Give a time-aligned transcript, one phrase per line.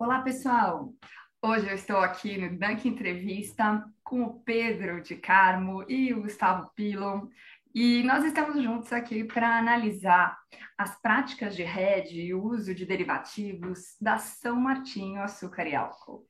[0.00, 0.94] Olá, pessoal!
[1.42, 6.70] Hoje eu estou aqui no Dunk Entrevista com o Pedro de Carmo e o Gustavo
[6.76, 7.26] Pilon,
[7.74, 10.38] e nós estamos juntos aqui para analisar
[10.78, 16.24] as práticas de rede e o uso de derivativos da São Martinho Açúcar e Álcool.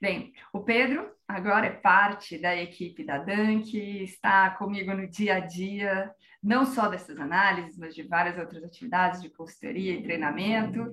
[0.00, 5.40] Bem, o Pedro agora é parte da equipe da Dunk, está comigo no dia a
[5.40, 6.12] dia,
[6.42, 10.92] não só dessas análises, mas de várias outras atividades de consultoria e treinamento.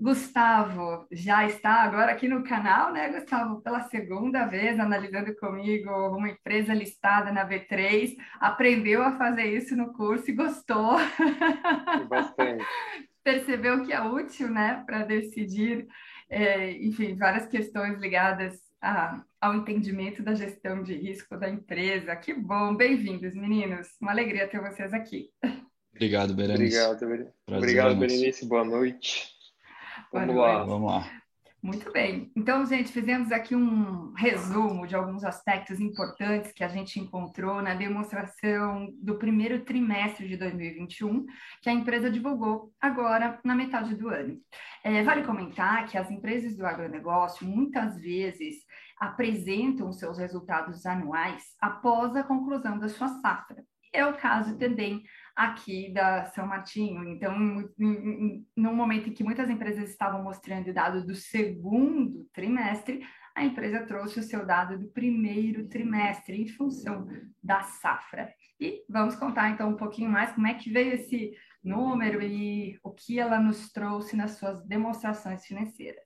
[0.00, 6.28] Gustavo já está agora aqui no canal, né, Gustavo, pela segunda vez analisando comigo uma
[6.28, 10.96] empresa listada na V3, aprendeu a fazer isso no curso e gostou.
[12.08, 12.64] Bastante.
[13.24, 15.86] Percebeu que é útil, né, para decidir,
[16.28, 22.14] é, enfim, várias questões ligadas a, ao entendimento da gestão de risco da empresa.
[22.16, 23.88] Que bom, bem-vindos, meninos.
[23.98, 25.30] Uma alegria ter vocês aqui.
[25.94, 26.78] Obrigado, Berenice.
[26.78, 28.44] Obrigado, Obrigado, Berenice.
[28.44, 29.33] Boa noite.
[30.14, 30.64] Vamos lá.
[30.64, 31.10] Vamos lá.
[31.60, 32.30] Muito bem.
[32.36, 37.74] Então, gente, fizemos aqui um resumo de alguns aspectos importantes que a gente encontrou na
[37.74, 41.24] demonstração do primeiro trimestre de 2021,
[41.62, 44.38] que a empresa divulgou agora na metade do ano.
[44.84, 48.56] É, vale comentar que as empresas do agronegócio muitas vezes
[49.00, 53.64] apresentam seus resultados anuais após a conclusão da sua safra.
[53.90, 55.02] É o caso também
[55.34, 57.04] aqui da São Martinho.
[57.08, 57.36] Então,
[58.56, 63.04] no momento em que muitas empresas estavam mostrando o dado do segundo trimestre,
[63.34, 67.08] a empresa trouxe o seu dado do primeiro trimestre em função
[67.42, 68.32] da safra.
[68.60, 72.92] E vamos contar então um pouquinho mais como é que veio esse número e o
[72.92, 76.04] que ela nos trouxe nas suas demonstrações financeiras.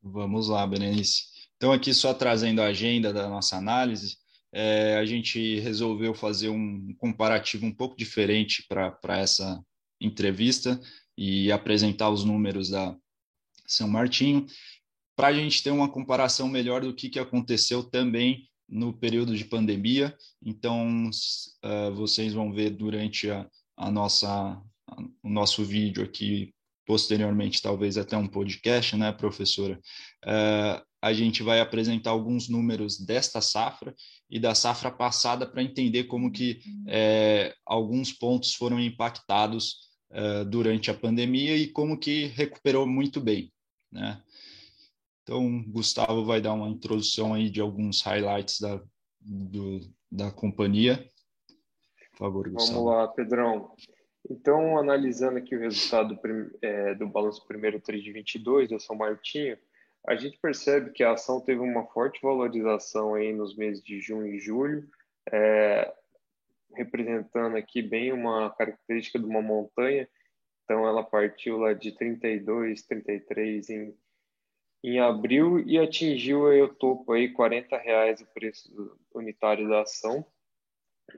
[0.00, 1.24] Vamos lá, Berenice.
[1.56, 4.16] Então, aqui só trazendo a agenda da nossa análise,
[4.52, 9.64] é, a gente resolveu fazer um comparativo um pouco diferente para essa
[10.00, 10.80] entrevista
[11.16, 12.96] e apresentar os números da
[13.66, 14.46] São Martinho,
[15.16, 19.44] para a gente ter uma comparação melhor do que, que aconteceu também no período de
[19.44, 20.16] pandemia.
[20.44, 26.54] Então, uh, vocês vão ver durante a, a nossa, a, o nosso vídeo aqui,
[26.86, 29.78] posteriormente, talvez até um podcast, né, professora?
[30.24, 33.92] Uh, a gente vai apresentar alguns números desta safra
[34.30, 40.92] e da safra passada para entender como que é, alguns pontos foram impactados é, durante
[40.92, 43.52] a pandemia e como que recuperou muito bem,
[43.90, 44.22] né?
[45.24, 48.80] Então, Gustavo vai dar uma introdução aí de alguns highlights da,
[49.20, 49.80] do,
[50.10, 51.08] da companhia.
[52.12, 52.84] Por favor, Gustavo.
[52.84, 53.74] Vamos lá, Pedrão.
[54.28, 56.18] Então, analisando aqui o resultado
[56.60, 59.56] é, do balanço primeiro 3 de 22 da São Martinho,
[60.06, 64.34] a gente percebe que a ação teve uma forte valorização aí nos meses de junho
[64.34, 64.88] e julho,
[65.30, 65.92] é,
[66.74, 70.08] representando aqui bem uma característica de uma montanha.
[70.64, 73.96] Então, ela partiu lá de 32, 33 em,
[74.82, 80.26] em abril e atingiu aí o topo aí 40 reais o preço unitário da ação.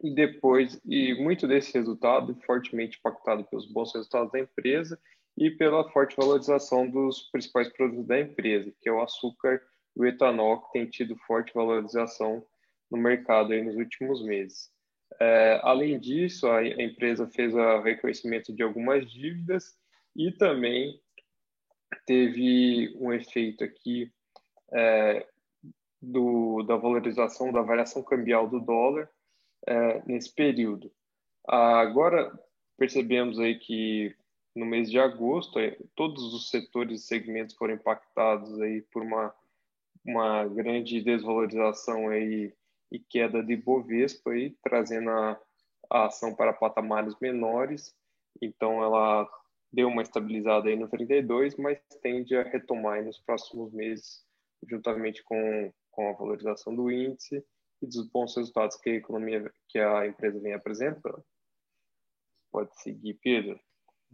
[0.03, 5.01] E depois, e muito desse resultado fortemente impactado pelos bons resultados da empresa
[5.37, 9.61] e pela forte valorização dos principais produtos da empresa, que é o açúcar
[9.97, 12.45] e o etanol, que tem tido forte valorização
[12.91, 14.71] no mercado aí nos últimos meses.
[15.21, 19.77] É, além disso, a, a, empresa fez o reconhecimento de algumas dívidas
[20.17, 21.01] e também
[22.07, 24.13] teve um efeito aqui
[24.73, 25.27] é,
[26.01, 29.09] do, da valorização da variação cambial do dólar
[29.67, 30.93] é, nesse período.
[31.47, 32.33] Agora
[32.77, 34.15] percebemos aí que
[34.55, 39.35] no mês de agosto, é, todos os setores e segmentos foram impactados aí por uma,
[40.05, 42.55] uma grande desvalorização aí
[42.93, 45.41] e queda de Bovespa aí, trazendo a,
[45.91, 47.95] a ação para patamares menores.
[48.41, 49.29] Então ela
[49.73, 54.25] deu uma estabilizada aí no 32, mas tende a retomar nos próximos meses,
[54.69, 57.45] juntamente com, com a valorização do índice
[57.83, 61.25] e dos bons resultados que a economia, que a empresa vem apresentando.
[62.53, 63.59] Pode seguir, Pedro.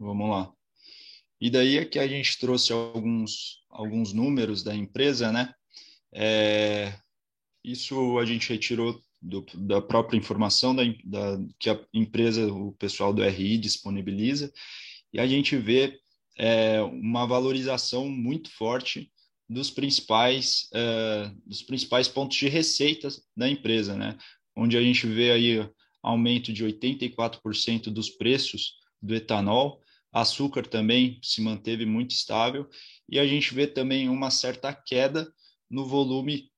[0.01, 0.51] Vamos lá.
[1.39, 5.55] E daí é que a gente trouxe alguns, alguns números da empresa, né?
[6.11, 6.95] É,
[7.63, 13.13] isso a gente retirou do, da própria informação da, da, que a empresa, o pessoal
[13.13, 14.51] do RI disponibiliza,
[15.13, 16.01] e a gente vê
[16.39, 19.13] é, uma valorização muito forte
[19.47, 24.17] dos principais, é, dos principais pontos de receita da empresa, né?
[24.57, 25.71] Onde a gente vê aí
[26.03, 29.79] aumento de 84% dos preços do etanol,
[30.13, 32.69] Açúcar também se manteve muito estável
[33.09, 35.33] e a gente vê também uma certa queda
[35.71, 36.51] no volume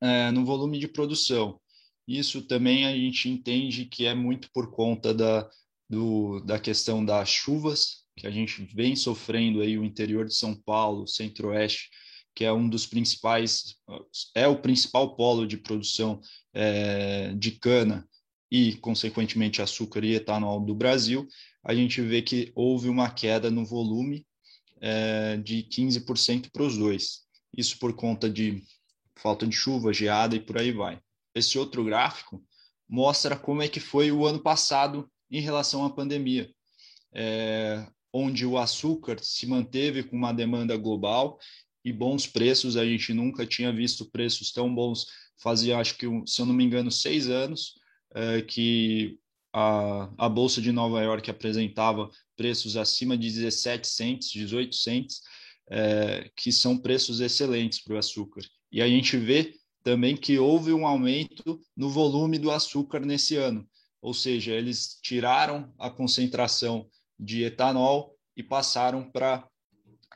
[0.00, 1.60] é, no volume de produção.
[2.08, 5.48] Isso também a gente entende que é muito por conta da,
[5.88, 10.54] do, da questão das chuvas que a gente vem sofrendo aí o interior de São
[10.54, 11.88] Paulo, Centro-Oeste,
[12.34, 13.76] que é um dos principais,
[14.34, 16.20] é o principal polo de produção
[16.52, 18.06] é, de cana
[18.50, 21.26] e, consequentemente, açúcar e etanol do Brasil,
[21.62, 24.26] a gente vê que houve uma queda no volume
[24.80, 27.20] é, de 15% para os dois.
[27.56, 28.62] Isso por conta de
[29.16, 31.00] falta de chuva, geada e por aí vai.
[31.34, 32.42] Esse outro gráfico
[32.88, 36.50] mostra como é que foi o ano passado em relação à pandemia,
[37.14, 41.38] é, onde o açúcar se manteve com uma demanda global
[41.84, 42.76] e bons preços.
[42.76, 45.06] A gente nunca tinha visto preços tão bons.
[45.38, 47.74] Fazia, acho que, se eu não me engano, seis anos
[48.12, 49.19] é, que
[49.52, 55.20] a, a Bolsa de Nova York apresentava preços acima de 17 cents, 18 cents,
[55.70, 58.42] é, que são preços excelentes para o açúcar.
[58.72, 63.66] E a gente vê também que houve um aumento no volume do açúcar nesse ano,
[64.00, 66.88] ou seja, eles tiraram a concentração
[67.18, 69.46] de etanol e passaram para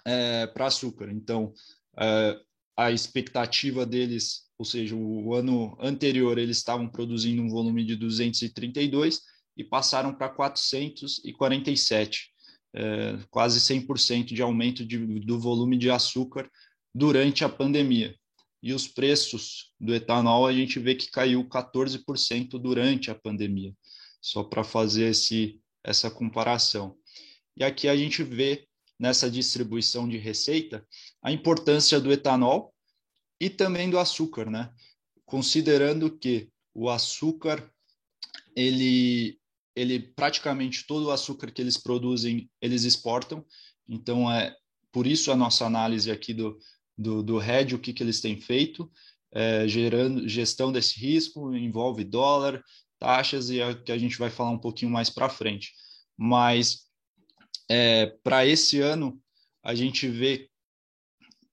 [0.05, 1.11] é, para açúcar.
[1.11, 1.53] Então,
[1.99, 2.39] é,
[2.77, 9.21] a expectativa deles, ou seja, o ano anterior eles estavam produzindo um volume de 232
[9.57, 12.31] e passaram para 447,
[12.75, 16.51] é, quase 100% de aumento de, do volume de açúcar
[16.95, 18.15] durante a pandemia.
[18.63, 23.75] E os preços do etanol a gente vê que caiu 14% durante a pandemia,
[24.21, 26.97] só para fazer esse, essa comparação.
[27.57, 28.67] E aqui a gente vê
[28.99, 30.85] nessa distribuição de receita
[31.23, 32.74] a importância do etanol
[33.41, 34.73] e também do açúcar, né?
[35.25, 37.71] Considerando que o açúcar
[38.57, 39.39] ele
[39.77, 43.45] ele praticamente todo o açúcar que eles produzem eles exportam,
[43.89, 44.55] então é
[44.93, 46.59] por isso a nossa análise aqui do
[46.97, 48.91] do, do RED, o que, que eles têm feito,
[49.33, 52.63] é, gerando gestão desse risco, envolve dólar,
[52.99, 55.73] taxas e é que a gente vai falar um pouquinho mais para frente.
[56.17, 56.85] Mas
[57.69, 59.21] é, para esse ano,
[59.63, 60.49] a gente vê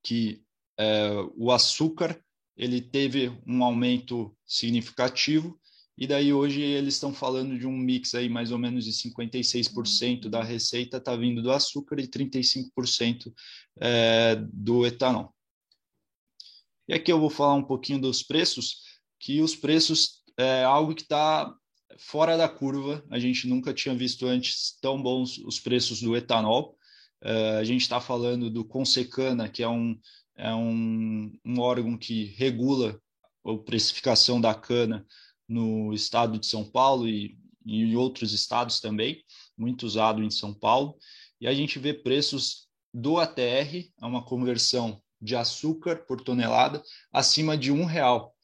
[0.03, 0.43] que
[0.77, 2.19] é, o açúcar
[2.55, 5.59] ele teve um aumento significativo
[5.97, 10.29] e daí hoje eles estão falando de um mix aí mais ou menos de 56%
[10.29, 13.31] da receita está vindo do açúcar e 35%
[13.79, 15.33] é, do etanol.
[16.87, 18.81] E aqui eu vou falar um pouquinho dos preços,
[19.19, 21.53] que os preços é algo que está
[21.97, 23.03] fora da curva.
[23.09, 26.75] A gente nunca tinha visto antes tão bons os preços do etanol.
[27.23, 29.97] Uh, a gente está falando do Consecana, que é um,
[30.35, 32.99] é um, um órgão que regula
[33.45, 35.05] a precificação da cana
[35.47, 39.23] no estado de São Paulo e, e em outros estados também,
[39.57, 40.97] muito usado em São Paulo.
[41.39, 46.81] E a gente vê preços do ATR, é uma conversão de açúcar por tonelada,
[47.11, 48.35] acima de um real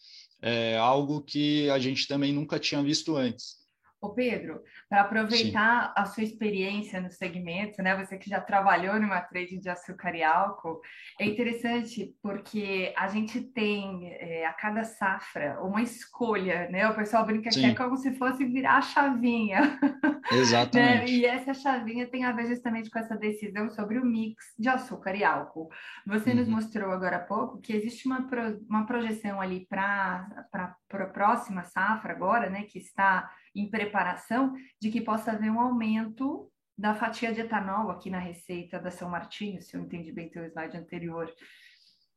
[0.41, 3.57] é algo que a gente também nunca tinha visto antes.
[3.99, 5.94] Ô Pedro, para aproveitar Sim.
[5.95, 7.95] a sua experiência no segmento, né?
[7.97, 10.79] Você que já trabalhou numa trade de açúcar e álcool,
[11.19, 16.88] é interessante porque a gente tem é, a cada safra uma escolha, né?
[16.88, 17.61] O pessoal brinca Sim.
[17.61, 19.79] que é como se fosse virar a chavinha.
[20.31, 20.99] Exatamente.
[20.99, 21.09] né?
[21.09, 25.15] E essa chavinha tem a ver justamente com essa decisão sobre o mix de açúcar
[25.15, 25.69] e álcool.
[26.05, 26.35] Você uhum.
[26.35, 31.63] nos mostrou agora há pouco que existe uma, pro, uma projeção ali para a próxima
[31.63, 32.63] safra agora, né?
[32.63, 33.27] Que está
[33.62, 38.80] em preparação de que possa haver um aumento da fatia de etanol aqui na receita
[38.80, 41.33] da São Martinho, se eu entendi bem teu slide anterior,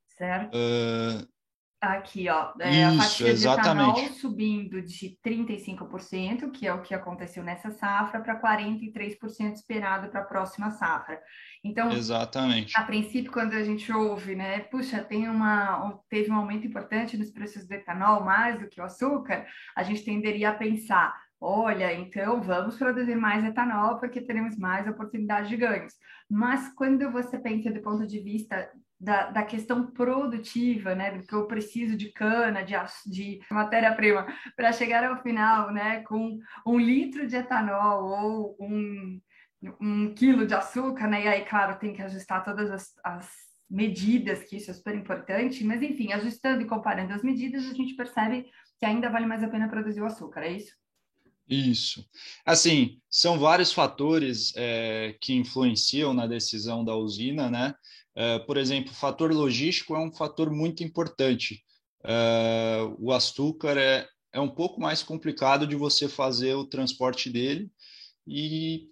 [0.06, 0.54] certo?
[0.54, 1.26] Uh...
[1.82, 3.94] Aqui, ó, é, Isso, a fatia exatamente.
[3.94, 10.10] de etanol subindo de 35%, que é o que aconteceu nessa safra, para 43% esperado
[10.10, 11.18] para a próxima safra.
[11.64, 12.76] Então, exatamente.
[12.76, 17.30] a princípio, quando a gente ouve, né, puxa, tem uma, teve um aumento importante nos
[17.30, 22.42] preços do etanol, mais do que o açúcar, a gente tenderia a pensar, olha, então
[22.42, 25.94] vamos produzir mais etanol porque teremos mais oportunidade de ganhos.
[26.28, 28.70] Mas quando você pensa do ponto de vista
[29.00, 32.74] da, da questão produtiva, né, do que eu preciso de cana, de,
[33.06, 39.20] de matéria-prima, para chegar ao final, né, com um litro de etanol ou um,
[39.80, 43.30] um quilo de açúcar, né, e aí, claro, tem que ajustar todas as, as
[43.70, 47.94] medidas, que isso é super importante, mas enfim, ajustando e comparando as medidas, a gente
[47.94, 48.46] percebe
[48.78, 50.79] que ainda vale mais a pena produzir o açúcar, é isso?
[51.50, 52.06] Isso.
[52.46, 57.74] Assim, são vários fatores é, que influenciam na decisão da usina, né?
[58.14, 61.64] É, por exemplo, o fator logístico é um fator muito importante.
[62.04, 67.68] É, o açúcar é, é um pouco mais complicado de você fazer o transporte dele
[68.24, 68.86] e,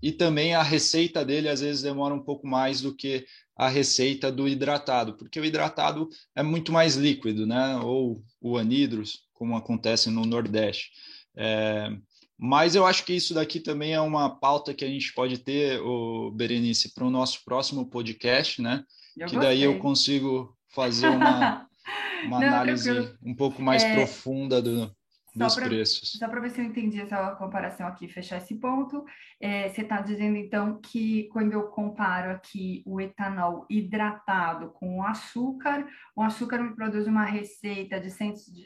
[0.00, 3.26] e também a receita dele às vezes demora um pouco mais do que
[3.56, 7.76] a receita do hidratado, porque o hidratado é muito mais líquido, né?
[7.78, 10.92] Ou o anidros, como acontece no Nordeste.
[11.38, 11.88] É,
[12.36, 15.80] Mas eu acho que isso daqui também é uma pauta que a gente pode ter,
[15.80, 18.84] o Berenice, para o nosso próximo podcast, né?
[19.16, 19.40] Eu que gostei.
[19.40, 21.66] daí eu consigo fazer uma,
[22.26, 22.90] uma Não, análise
[23.24, 23.94] um pouco mais é...
[23.94, 24.92] profunda do,
[25.34, 26.12] dos pra, preços.
[26.12, 29.04] Só para ver se eu entendi essa comparação aqui, fechar esse ponto.
[29.40, 35.02] É, você está dizendo, então, que quando eu comparo aqui o etanol hidratado com o
[35.02, 38.10] açúcar, o açúcar me produz uma receita de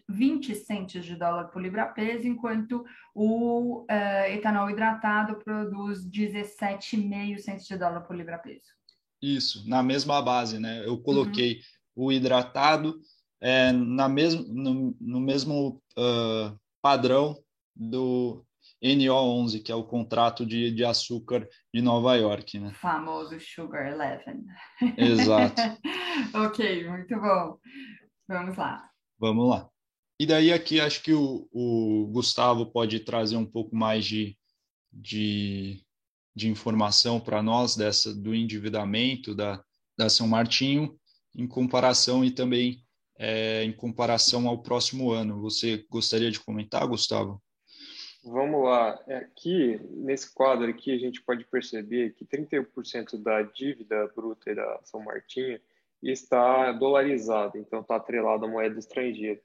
[0.09, 7.77] 20 centos de dólar por libra-peso, enquanto o uh, etanol hidratado produz 17,5 centos de
[7.77, 8.71] dólar por libra-peso.
[9.21, 10.85] Isso, na mesma base, né?
[10.85, 11.61] Eu coloquei
[11.97, 12.07] uhum.
[12.07, 13.01] o hidratado
[13.43, 17.37] é, na mesmo, no, no mesmo uh, padrão
[17.75, 18.45] do
[18.83, 22.73] NO11, que é o contrato de, de açúcar de Nova York, né?
[22.75, 24.45] Famoso Sugar Eleven.
[24.97, 25.61] Exato.
[26.35, 27.59] ok, muito bom.
[28.29, 28.89] Vamos lá.
[29.19, 29.69] Vamos lá.
[30.19, 34.37] E daí aqui acho que o, o Gustavo pode trazer um pouco mais de,
[34.93, 35.85] de
[36.35, 39.63] de informação para nós dessa do endividamento da,
[39.97, 40.99] da São Martinho
[41.35, 42.83] em comparação e também
[43.23, 45.41] é, em comparação ao próximo ano.
[45.43, 47.41] Você gostaria de comentar, Gustavo?
[48.25, 49.01] Vamos lá.
[49.09, 55.01] Aqui, nesse quadro aqui, a gente pode perceber que 31% da dívida bruta da São
[55.01, 55.61] Martinho
[56.03, 59.41] está dolarizada, então está atrelada à moeda estrangeira.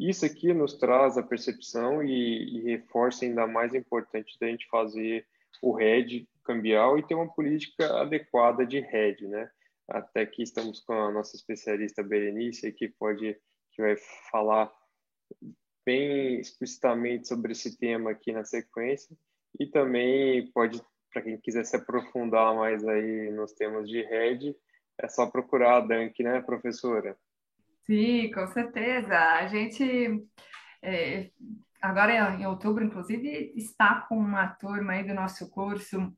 [0.00, 5.26] Isso aqui nos traz a percepção e, e reforça ainda mais importante da gente fazer
[5.60, 9.50] o hedge cambial e ter uma política adequada de hedge, né?
[9.88, 13.38] Até que estamos com a nossa especialista Berenice, que pode
[13.72, 13.96] que vai
[14.30, 14.72] falar
[15.86, 19.16] bem explicitamente sobre esse tema aqui na sequência
[19.58, 24.54] e também pode para quem quiser se aprofundar mais aí nos temas de hedge,
[24.98, 27.16] é só procurar a Dunk, né, professora?
[27.86, 29.16] Sim, com certeza.
[29.16, 30.28] A gente
[30.82, 31.30] é,
[31.80, 36.12] agora em outubro, inclusive, está com uma turma aí do nosso curso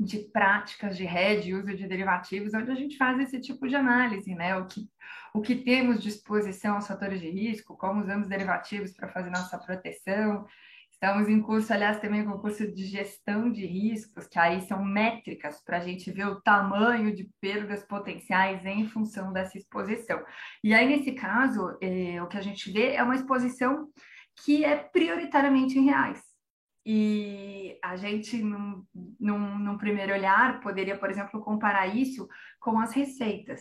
[0.00, 4.34] de práticas de hedge, uso de derivativos, onde a gente faz esse tipo de análise,
[4.34, 4.56] né?
[4.56, 4.88] O que,
[5.34, 9.58] o que temos de exposição aos fatores de risco, como usamos derivativos para fazer nossa
[9.58, 10.46] proteção.
[10.90, 15.62] Estamos em curso, aliás, também com curso de gestão de riscos, que aí são métricas
[15.62, 20.22] para a gente ver o tamanho de perdas potenciais em função dessa exposição.
[20.64, 23.88] E aí, nesse caso, eh, o que a gente vê é uma exposição
[24.44, 26.29] que é prioritariamente em reais.
[26.84, 28.84] E a gente, num,
[29.18, 32.26] num, num, primeiro olhar, poderia, por exemplo, comparar isso
[32.58, 33.60] com as receitas.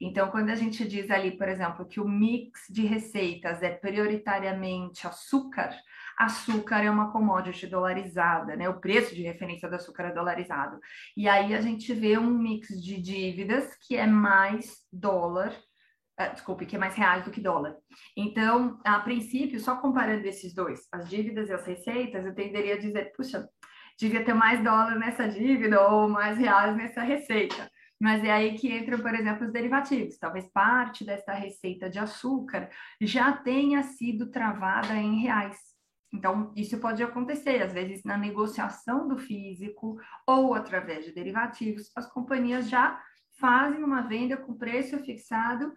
[0.00, 5.06] Então, quando a gente diz ali, por exemplo, que o mix de receitas é prioritariamente
[5.06, 5.74] açúcar,
[6.16, 8.68] açúcar é uma commodity dolarizada, né?
[8.68, 10.78] O preço de referência do açúcar é dolarizado.
[11.16, 15.52] E aí a gente vê um mix de dívidas que é mais dólar
[16.26, 17.76] desculpe, que é mais reais do que dólar.
[18.16, 22.78] Então, a princípio, só comparando esses dois, as dívidas e as receitas, eu tenderia a
[22.78, 23.48] dizer, puxa,
[23.98, 27.70] devia ter mais dólar nessa dívida ou mais reais nessa receita.
[28.00, 30.18] Mas é aí que entram, por exemplo, os derivativos.
[30.18, 32.68] Talvez parte dessa receita de açúcar
[33.00, 35.56] já tenha sido travada em reais.
[36.12, 42.10] Então, isso pode acontecer, às vezes, na negociação do físico ou através de derivativos, as
[42.10, 43.00] companhias já
[43.38, 45.72] fazem uma venda com preço fixado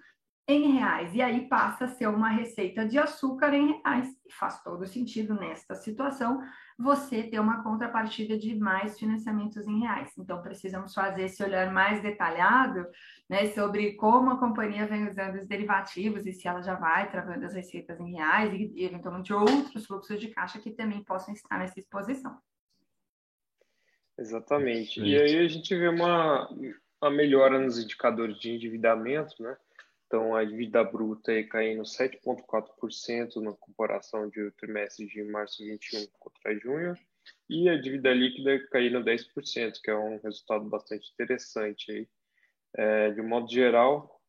[0.51, 1.13] em reais.
[1.13, 4.07] E aí passa a ser uma receita de açúcar em reais.
[4.25, 6.41] E faz todo sentido nesta situação
[6.77, 10.11] você ter uma contrapartida de mais financiamentos em reais.
[10.17, 12.85] Então, precisamos fazer esse olhar mais detalhado
[13.29, 17.45] né, sobre como a companhia vem usando os derivativos e se ela já vai travando
[17.45, 21.57] as receitas em reais e, e eventualmente, outros fluxos de caixa que também possam estar
[21.59, 22.37] nessa exposição.
[24.17, 25.01] Exatamente.
[25.01, 26.47] E aí a gente vê uma,
[27.01, 29.57] uma melhora nos indicadores de endividamento, né?
[30.11, 36.53] Então, a dívida bruta aí caindo 7,4% na comparação de trimestre de março 21 contra
[36.59, 36.97] junho,
[37.49, 42.09] e a dívida líquida caindo 10%, que é um resultado bastante interessante aí.
[42.75, 44.21] É, de um modo geral,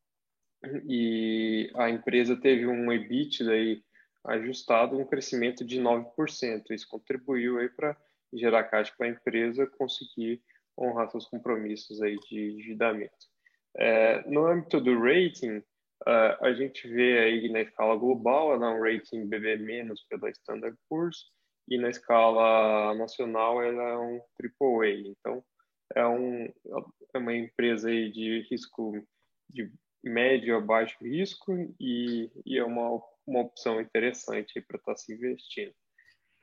[0.87, 3.83] e a empresa teve um EBITDA aí
[4.23, 6.63] ajustado, um crescimento de 9%.
[6.71, 7.97] Isso contribuiu aí para
[8.31, 10.41] gerar caixa para a empresa conseguir
[10.77, 13.33] honrar seus compromissos aí de endividamento.
[13.75, 15.61] É, no âmbito do rating,
[16.05, 20.77] Uh, a gente vê aí na escala global, ela é um rating BB- pela Standard
[20.89, 21.31] Poor's,
[21.69, 25.07] e na escala nacional ela é um AAA.
[25.07, 25.43] Então,
[25.95, 26.45] é, um,
[27.13, 29.01] é uma empresa aí de risco
[29.49, 29.71] de
[30.03, 35.13] médio a baixo risco e, e é uma, uma opção interessante para estar tá se
[35.13, 35.73] investindo.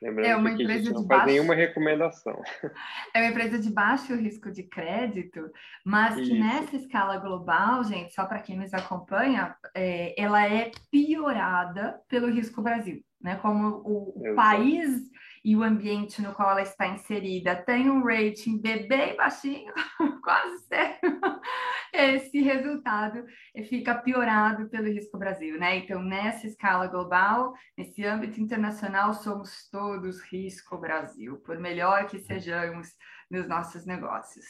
[0.01, 1.25] Lembrando é uma que empresa a gente não faz baixo...
[1.27, 2.41] nenhuma recomendação.
[3.13, 5.51] É uma empresa de baixo risco de crédito,
[5.85, 6.35] mas que Isso.
[6.35, 12.61] nessa escala global, gente, só para quem nos acompanha, é, ela é piorada pelo risco
[12.61, 13.35] Brasil, né?
[13.35, 15.11] Como o, o país
[15.43, 19.73] e o ambiente no qual ela está inserida tem um rating B bem baixinho,
[20.23, 20.99] quase zero,
[21.93, 23.25] esse resultado
[23.67, 25.77] fica piorado pelo risco Brasil, né?
[25.77, 32.89] Então, nessa escala global, nesse âmbito internacional, somos todos risco Brasil, por melhor que sejamos
[33.29, 34.45] nos nossos negócios.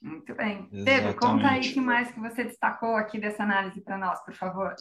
[0.00, 0.68] Muito bem.
[0.70, 0.84] Exatamente.
[0.84, 4.34] Pedro, conta aí o que mais que você destacou aqui dessa análise para nós, por
[4.34, 4.74] favor.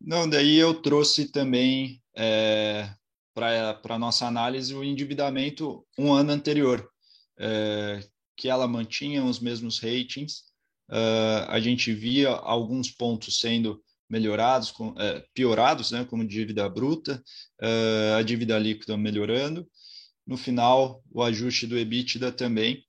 [0.00, 2.90] Não, daí eu trouxe também é,
[3.34, 6.90] para a nossa análise o endividamento um ano anterior,
[7.38, 8.00] é,
[8.36, 10.49] que ela mantinha os mesmos ratings.
[10.90, 13.80] Uh, a gente via alguns pontos sendo
[14.10, 17.22] melhorados, com, é, piorados, né, como dívida bruta,
[17.62, 19.68] uh, a dívida líquida melhorando.
[20.26, 22.84] No final, o ajuste do EBITDA também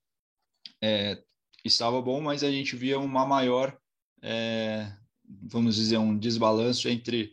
[0.82, 1.22] é,
[1.64, 3.78] estava bom, mas a gente via uma maior,
[4.22, 4.92] é,
[5.44, 7.32] vamos dizer, um desbalanço entre,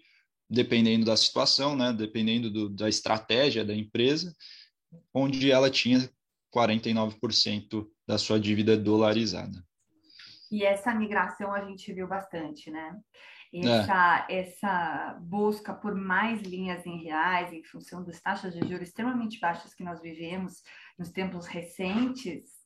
[0.50, 4.36] dependendo da situação, né, dependendo do, da estratégia da empresa,
[5.14, 6.10] onde ela tinha
[6.54, 9.66] 49% da sua dívida dolarizada.
[10.50, 12.96] E essa migração a gente viu bastante, né?
[13.52, 14.40] Essa, é.
[14.40, 19.74] essa busca por mais linhas em reais em função das taxas de juros extremamente baixas
[19.74, 20.62] que nós vivemos
[20.98, 22.58] nos tempos recentes,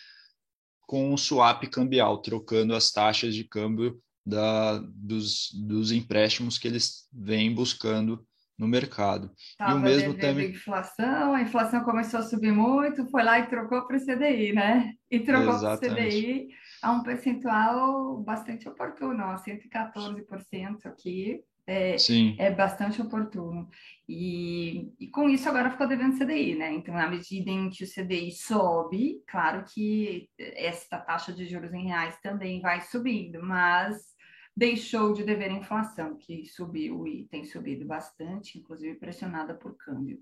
[0.82, 7.54] com swap cambial, trocando as taxas de câmbio da, dos, dos empréstimos que eles vêm
[7.54, 8.26] buscando
[8.62, 9.32] no mercado.
[9.58, 10.52] Tava e o mesmo também.
[10.52, 14.94] inflação, a inflação começou a subir muito, foi lá e trocou para o CDI, né?
[15.10, 21.96] E trocou para o CDI a um percentual bastante oportuno, ó, 114% aqui, é,
[22.38, 23.68] é bastante oportuno.
[24.08, 26.72] E, e, com isso agora ficou devendo CDI, né?
[26.72, 31.88] Então, na medida em que o CDI sobe, claro que essa taxa de juros em
[31.88, 34.12] reais também vai subindo, mas
[34.56, 40.20] deixou de dever inflação, que subiu e tem subido bastante, inclusive pressionada por câmbio.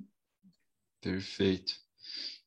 [1.01, 1.73] Perfeito.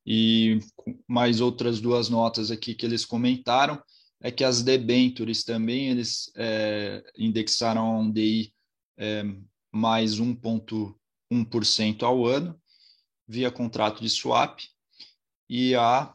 [0.04, 0.58] E
[1.06, 3.82] mais outras duas notas aqui que eles comentaram
[4.20, 8.54] é que as debentures também eles é, indexaram a um DI
[8.96, 9.22] é,
[9.70, 12.60] mais 1,1% ao ano,
[13.26, 14.60] via contrato de swap,
[15.48, 16.14] e a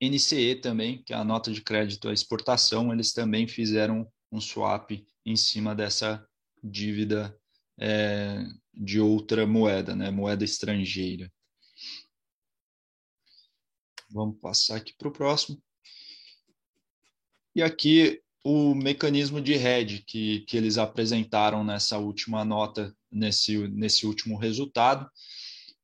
[0.00, 4.90] NCE também, que é a nota de crédito à exportação, eles também fizeram um swap
[5.24, 6.26] em cima dessa
[6.62, 7.36] dívida
[7.78, 11.32] é, de outra moeda, né, moeda estrangeira.
[14.10, 15.62] Vamos passar aqui para o próximo.
[17.54, 24.06] E aqui o mecanismo de hedge que, que eles apresentaram nessa última nota, nesse, nesse
[24.06, 25.10] último resultado,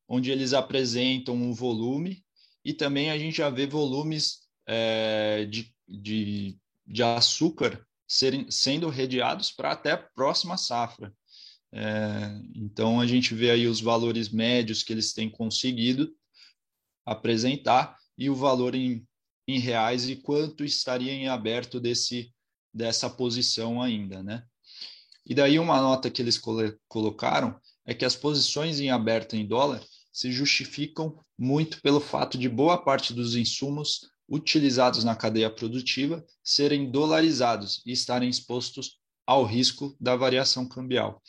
[0.07, 2.23] onde eles apresentam o volume
[2.63, 9.51] e também a gente já vê volumes é, de, de, de açúcar serem, sendo redeados
[9.51, 11.13] para até a próxima safra.
[11.71, 16.15] É, então a gente vê aí os valores médios que eles têm conseguido
[17.05, 19.05] apresentar e o valor em,
[19.47, 22.33] em reais e quanto estaria em aberto desse
[22.73, 24.43] dessa posição ainda, né?
[25.25, 26.37] E daí uma nota que eles
[26.89, 32.49] colocaram é que as posições em aberto em dólar se justificam muito pelo fato de
[32.49, 39.95] boa parte dos insumos utilizados na cadeia produtiva serem dolarizados e estarem expostos ao risco
[39.99, 41.21] da variação cambial.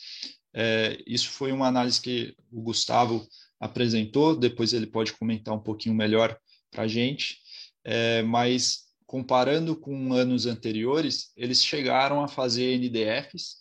[0.53, 3.27] É, isso foi uma análise que o Gustavo
[3.59, 6.37] apresentou, depois ele pode comentar um pouquinho melhor
[6.71, 7.39] para a gente,
[7.83, 13.57] é, mas comparando com anos anteriores, eles chegaram a fazer NDFs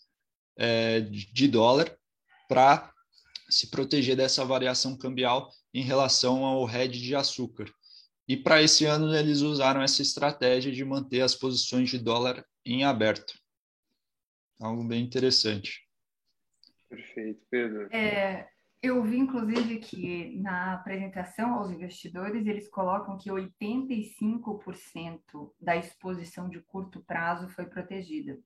[0.59, 1.97] é, de dólar
[2.49, 2.93] para
[3.49, 7.71] se proteger dessa variação cambial em relação ao hedge de açúcar.
[8.29, 12.85] E para esse ano eles usaram essa estratégia de manter as posições de dólar em
[12.85, 13.35] aberto.
[14.61, 15.87] Algo bem interessante.
[16.89, 17.89] Perfeito, Pedro.
[17.95, 18.49] É,
[18.83, 26.61] eu vi, inclusive, que na apresentação aos investidores, eles colocam que 85% da exposição de
[26.61, 28.39] curto prazo foi protegida.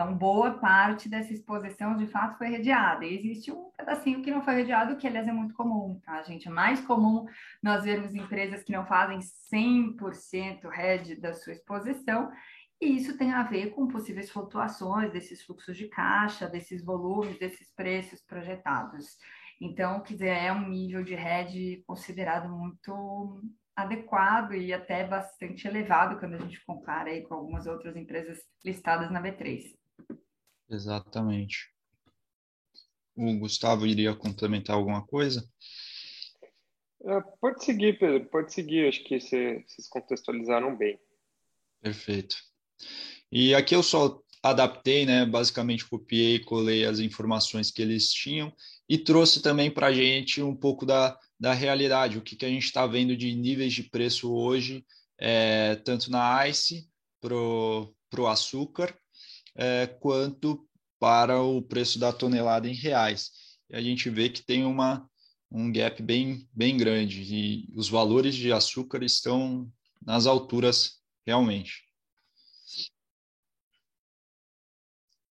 [0.00, 3.04] Então, boa parte dessa exposição, de fato, foi redeada.
[3.04, 6.48] E existe um pedacinho que não foi redeado, que, aliás, é muito comum, tá, gente?
[6.48, 7.26] É mais comum
[7.62, 9.18] nós vermos empresas que não fazem
[9.52, 12.32] 100% rede da sua exposição,
[12.80, 17.70] e isso tem a ver com possíveis flutuações desses fluxos de caixa, desses volumes, desses
[17.74, 19.18] preços projetados.
[19.60, 23.42] Então, quer dizer, é um nível de rede considerado muito
[23.76, 29.10] adequado e até bastante elevado quando a gente compara aí com algumas outras empresas listadas
[29.10, 29.78] na B3.
[30.70, 31.68] Exatamente.
[33.16, 35.46] O Gustavo iria complementar alguma coisa?
[37.02, 38.88] É, pode seguir, Pedro, pode seguir.
[38.88, 40.98] Acho que vocês contextualizaram bem.
[41.82, 42.36] Perfeito.
[43.32, 45.26] E aqui eu só adaptei, né?
[45.26, 48.52] Basicamente copiei e colei as informações que eles tinham
[48.88, 52.48] e trouxe também para a gente um pouco da, da realidade, o que, que a
[52.48, 54.84] gente está vendo de níveis de preço hoje,
[55.18, 56.88] é, tanto na ICE
[57.20, 58.94] para o açúcar,
[59.54, 60.66] é, quanto
[60.98, 63.30] para o preço da tonelada em reais.
[63.68, 65.08] E a gente vê que tem uma,
[65.50, 69.70] um gap bem, bem grande e os valores de açúcar estão
[70.02, 71.90] nas alturas realmente.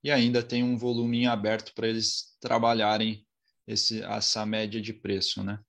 [0.03, 3.25] e ainda tem um volume aberto para eles trabalharem
[3.67, 5.59] esse, essa média de preço, né?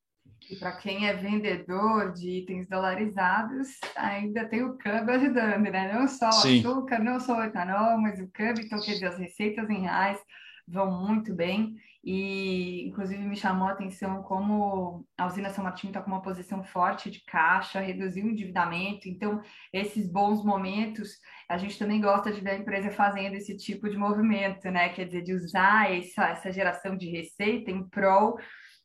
[0.50, 5.92] E para quem é vendedor de itens dolarizados, ainda tem o câmbio ajudando, né?
[5.94, 9.18] Não só o açúcar, não só o etanol, mas o câmbio, então quer dizer, as
[9.18, 10.18] receitas em reais
[10.66, 16.00] vão muito bem e inclusive me chamou a atenção como a usina São Martinho está
[16.00, 19.40] com uma posição forte de caixa, reduziu o endividamento, então
[19.72, 21.10] esses bons momentos
[21.48, 24.88] a gente também gosta de ver a empresa fazendo esse tipo de movimento, né?
[24.88, 28.36] Quer dizer, de usar essa, essa geração de receita em prol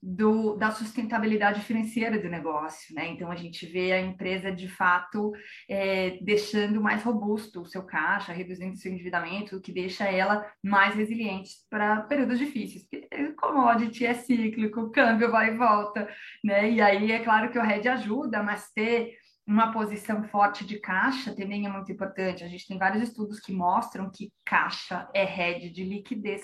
[0.01, 3.07] do, da sustentabilidade financeira do negócio, né?
[3.07, 5.31] Então a gente vê a empresa de fato
[5.69, 10.95] é, deixando mais robusto o seu caixa, reduzindo seu endividamento, o que deixa ela mais
[10.95, 12.87] resiliente para períodos difíceis.
[12.87, 16.07] Porque commodity é cíclico, câmbio vai e volta,
[16.43, 16.69] né?
[16.69, 21.35] E aí é claro que o RED ajuda, mas ter uma posição forte de caixa
[21.35, 22.43] também é muito importante.
[22.43, 26.43] A gente tem vários estudos que mostram que caixa é rede de liquidez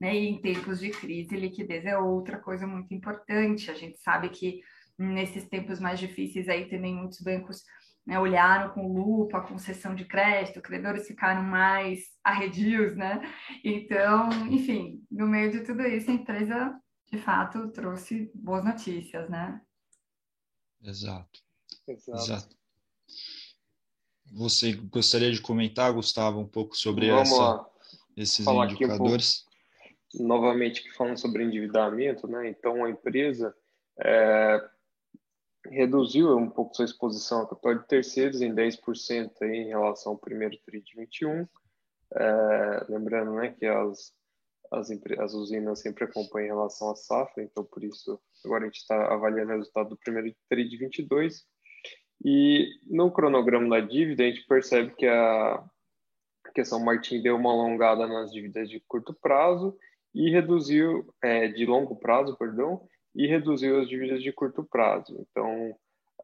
[0.00, 0.14] né?
[0.14, 3.70] E em tempos de crise, liquidez é outra coisa muito importante.
[3.70, 4.60] A gente sabe que
[4.98, 7.62] nesses tempos mais difíceis aí também muitos bancos
[8.06, 13.20] né, olharam com lupa a concessão de crédito, credores ficaram mais arredios, né?
[13.64, 16.80] Então, enfim, no meio de tudo isso, a empresa
[17.10, 19.60] de fato trouxe boas notícias, né?
[20.82, 21.40] Exato.
[21.88, 22.22] Exato.
[22.22, 22.56] Exato.
[24.32, 27.64] Você gostaria de comentar, Gustavo, um pouco sobre essa,
[28.16, 29.45] esses indicadores?
[30.18, 32.48] Novamente falando sobre endividamento, né?
[32.48, 33.54] Então a empresa
[34.00, 34.68] é,
[35.66, 40.18] reduziu um pouco sua exposição a capital de terceiros em 10% aí em relação ao
[40.18, 41.46] primeiro TRI de 21.
[42.14, 44.14] É, lembrando, né, que as
[44.70, 48.78] as, as usinas sempre acompanham em relação à safra, então por isso agora a gente
[48.78, 51.44] está avaliando o resultado do primeiro TRI de 22.
[52.24, 55.62] E no cronograma da dívida a gente percebe que a
[56.54, 59.76] que São Martin deu uma alongada nas dívidas de curto prazo
[60.14, 65.26] e reduziu é, de longo prazo, perdão, e reduziu as dívidas de curto prazo.
[65.30, 65.76] Então,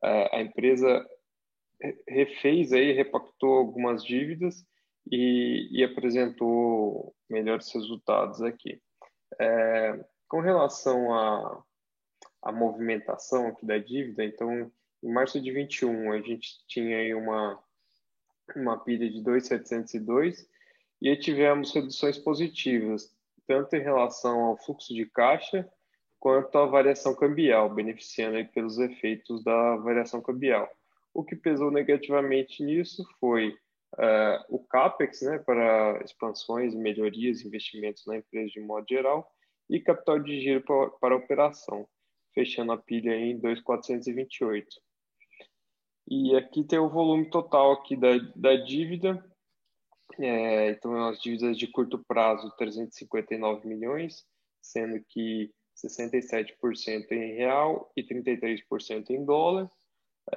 [0.02, 1.06] é, a empresa
[2.08, 4.64] refez aí, repactou algumas dívidas
[5.10, 8.80] e, e apresentou melhores resultados aqui.
[9.40, 14.70] É, com relação à, movimentação aqui da dívida, então,
[15.02, 17.62] em março de 21, a gente tinha aí uma,
[18.56, 20.46] uma pilha de 2,702
[21.00, 23.10] e tivemos reduções positivas,
[23.52, 25.70] tanto em relação ao fluxo de caixa
[26.18, 30.70] quanto à variação cambial, beneficiando pelos efeitos da variação cambial.
[31.12, 38.16] O que pesou negativamente nisso foi uh, o CAPEX, né, para expansões, melhorias, investimentos na
[38.16, 39.30] empresa de modo geral,
[39.68, 41.86] e capital de giro para, para operação,
[42.34, 44.80] fechando a pilha em 2,428.
[46.08, 49.22] E aqui tem o volume total aqui da, da dívida,
[50.18, 54.24] é, então, as dívidas de curto prazo, 359 milhões,
[54.60, 59.70] sendo que 67% em real e 33% em dólar.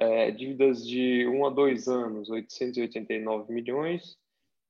[0.00, 4.18] é, dívidas de 1 a 2 anos, 889 milhões,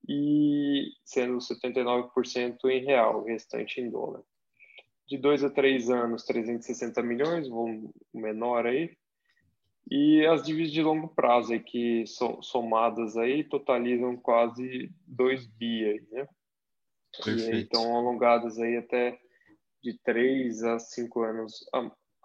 [0.08, 4.22] e sendo 79% em real, o restante em dólar.
[5.06, 8.96] De 2 a 3 anos, 360 milhões, volume menor aí.
[9.88, 12.04] E as dívidas de longo prazo, aí, que
[12.42, 16.26] somadas aí, totalizam quase 2 bi, né?
[17.24, 17.54] Perfeito.
[17.54, 19.18] E estão alongadas aí até
[19.82, 21.64] de 3 a 5 anos,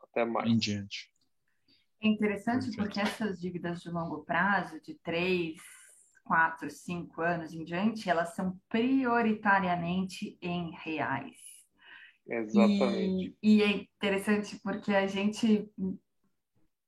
[0.03, 0.49] até mais.
[0.49, 1.11] Em diante.
[2.01, 2.77] É interessante Perfeito.
[2.77, 5.55] porque essas dívidas de longo prazo, de 3,
[6.23, 11.37] 4, 5 anos em diante, elas são prioritariamente em reais.
[12.27, 13.37] Exatamente.
[13.41, 15.69] E, e é interessante porque a gente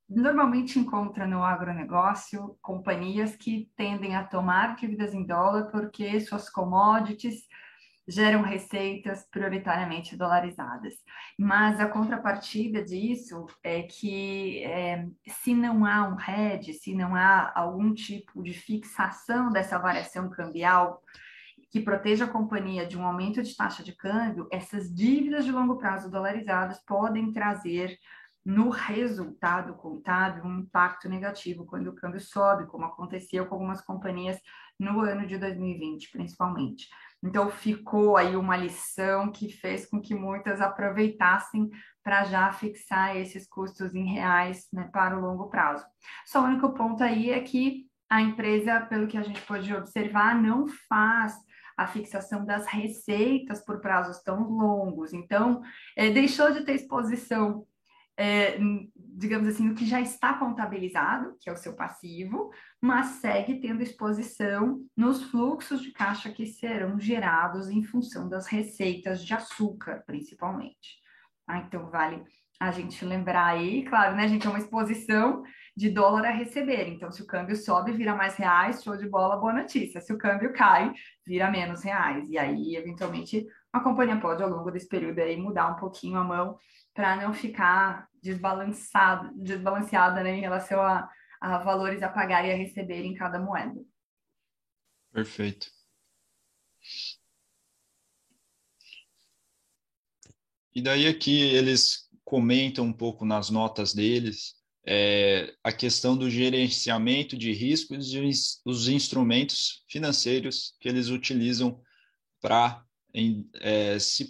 [0.10, 7.48] normalmente encontra no agronegócio companhias que tendem a tomar dívidas em dólar porque suas commodities
[8.08, 10.94] geram receitas prioritariamente dolarizadas.
[11.40, 17.52] Mas a contrapartida disso é que é, se não há um hedge, se não há
[17.56, 21.02] algum tipo de fixação dessa variação cambial
[21.72, 25.78] que proteja a companhia de um aumento de taxa de câmbio, essas dívidas de longo
[25.78, 27.98] prazo dolarizadas podem trazer
[28.46, 34.38] no resultado contábil um impacto negativo quando o câmbio sobe, como aconteceu com algumas companhias
[34.78, 36.90] no ano de 2020, principalmente.
[37.24, 41.70] Então, ficou aí uma lição que fez com que muitas aproveitassem
[42.04, 45.86] para já fixar esses custos em reais né, para o longo prazo.
[46.26, 50.36] Só o único ponto aí é que a empresa, pelo que a gente pode observar,
[50.36, 51.34] não faz
[51.78, 55.14] a fixação das receitas por prazos tão longos.
[55.14, 55.62] Então,
[55.96, 57.66] é, deixou de ter exposição
[58.18, 58.58] é,
[58.96, 63.82] digamos assim, no que já está contabilizado, que é o seu passivo, mas segue tendo
[63.82, 71.02] exposição nos fluxos de caixa que serão gerados em função das receitas de açúcar, principalmente.
[71.48, 72.24] Ah, então, vale
[72.60, 75.44] a gente lembrar aí, claro, né, gente, é uma exposição
[75.76, 76.88] de dólar a receber.
[76.88, 80.00] Então, se o câmbio sobe, vira mais reais, show de bola, boa notícia.
[80.00, 80.94] Se o câmbio cai,
[81.26, 82.30] vira menos reais.
[82.30, 86.24] E aí, eventualmente, a companhia pode, ao longo desse período aí, mudar um pouquinho a
[86.24, 86.58] mão
[86.94, 91.10] para não ficar desbalançado, desbalanceada né, em relação a,
[91.42, 93.80] a valores a pagar e a receber em cada moeda.
[95.12, 95.68] Perfeito.
[100.76, 107.38] E daí aqui eles comentam um pouco nas notas deles é, a questão do gerenciamento
[107.38, 108.20] de riscos e
[108.66, 111.82] os instrumentos financeiros que eles utilizam
[112.42, 112.84] para
[113.62, 114.30] é, se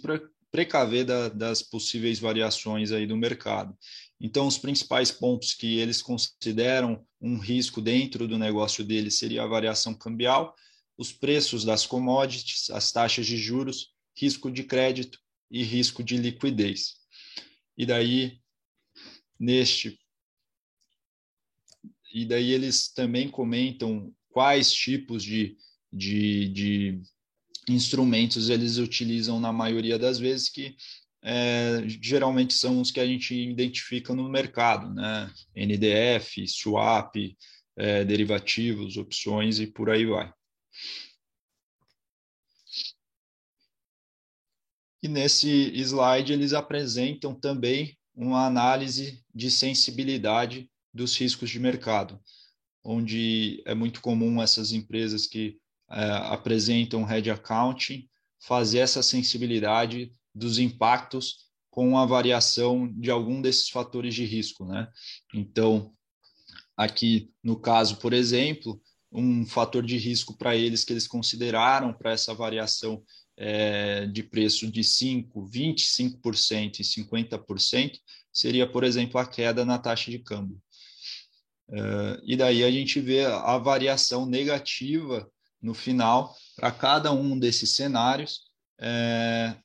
[0.54, 3.76] precaver da, das possíveis variações aí do mercado.
[4.20, 9.48] Então, os principais pontos que eles consideram um risco dentro do negócio deles seria a
[9.48, 10.54] variação cambial,
[10.96, 15.18] os preços das commodities, as taxas de juros, risco de crédito
[15.50, 16.98] e risco de liquidez.
[17.76, 18.38] E daí,
[19.36, 19.98] neste
[22.14, 25.56] e daí eles também comentam quais tipos de,
[25.92, 27.02] de, de
[27.68, 30.76] instrumentos eles utilizam na maioria das vezes que
[31.22, 35.32] é, geralmente são os que a gente identifica no mercado, né?
[35.56, 37.16] NDF, swap,
[37.76, 40.32] é, derivativos, opções e por aí vai.
[45.02, 52.20] E nesse slide eles apresentam também uma análise de sensibilidade dos riscos de mercado,
[52.82, 55.58] onde é muito comum essas empresas que
[56.32, 58.08] apresentam head accounting,
[58.40, 64.88] fazer essa sensibilidade dos impactos com a variação de algum desses fatores de risco, né?
[65.32, 65.92] Então,
[66.76, 68.80] aqui no caso, por exemplo,
[69.10, 73.02] um fator de risco para eles que eles consideraram para essa variação
[73.36, 77.98] é, de preço de 5%, 25% e 50%
[78.32, 80.60] seria, por exemplo, a queda na taxa de câmbio.
[81.68, 85.26] Uh, e daí a gente vê a variação negativa
[85.64, 88.42] no final para cada um desses cenários
[88.78, 89.56] é,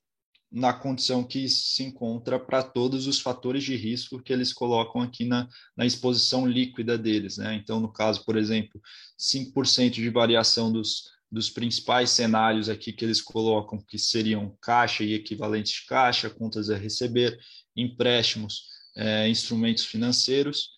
[0.49, 5.25] na condição que se encontra para todos os fatores de risco que eles colocam aqui
[5.25, 7.37] na, na exposição líquida deles.
[7.37, 7.53] Né?
[7.55, 8.81] Então, no caso, por exemplo,
[9.19, 15.13] 5% de variação dos, dos principais cenários aqui que eles colocam, que seriam caixa e
[15.13, 17.37] equivalentes de caixa, contas a receber,
[17.75, 18.63] empréstimos,
[18.95, 20.69] é, instrumentos financeiros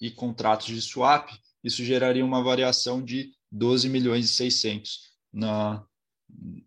[0.00, 1.28] e contratos de swap,
[1.62, 5.84] isso geraria uma variação de 12 milhões e 600 na,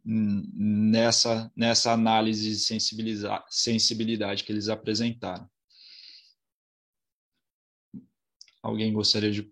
[0.04, 2.58] nessa, nessa análise de
[3.50, 5.50] sensibilidade que eles apresentaram.
[8.62, 9.43] Alguém gostaria de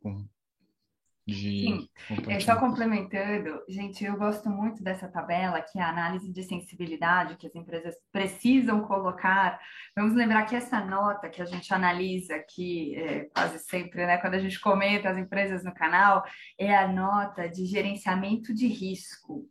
[1.27, 1.89] de Sim,
[2.27, 7.37] é, só complementando, gente, eu gosto muito dessa tabela, que é a análise de sensibilidade
[7.37, 9.59] que as empresas precisam colocar.
[9.95, 14.33] Vamos lembrar que essa nota que a gente analisa aqui, é, quase sempre, né, quando
[14.33, 16.23] a gente comenta as empresas no canal,
[16.57, 19.45] é a nota de gerenciamento de risco.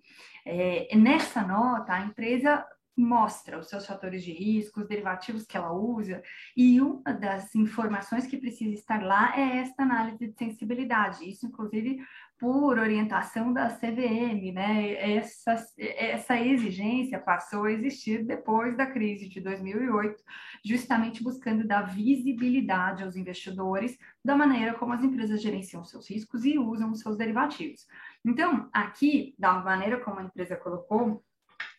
[0.44, 2.66] É, nessa nota, a empresa
[3.00, 6.22] mostra os seus fatores de risco, os derivativos que ela usa,
[6.56, 12.00] e uma das informações que precisa estar lá é esta análise de sensibilidade, isso inclusive
[12.40, 14.94] por orientação da CVM, né?
[15.16, 20.24] Essa, essa exigência passou a existir depois da crise de 2008,
[20.64, 26.58] justamente buscando dar visibilidade aos investidores da maneira como as empresas gerenciam seus riscos e
[26.58, 27.86] usam os seus derivativos.
[28.24, 31.22] Então, aqui, da maneira como a empresa colocou,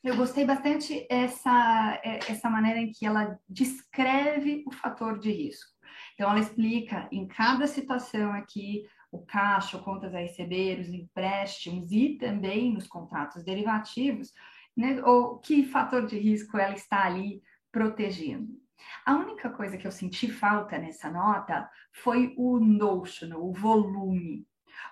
[0.03, 5.71] eu gostei bastante essa, é, essa maneira em que ela descreve o fator de risco.
[6.13, 12.17] Então, ela explica em cada situação aqui o caixa, contas a receber, os empréstimos e
[12.17, 14.31] também nos contratos derivativos,
[14.75, 18.59] né, ou que fator de risco ela está ali protegendo.
[19.05, 24.47] A única coisa que eu senti falta nessa nota foi o notional, o volume.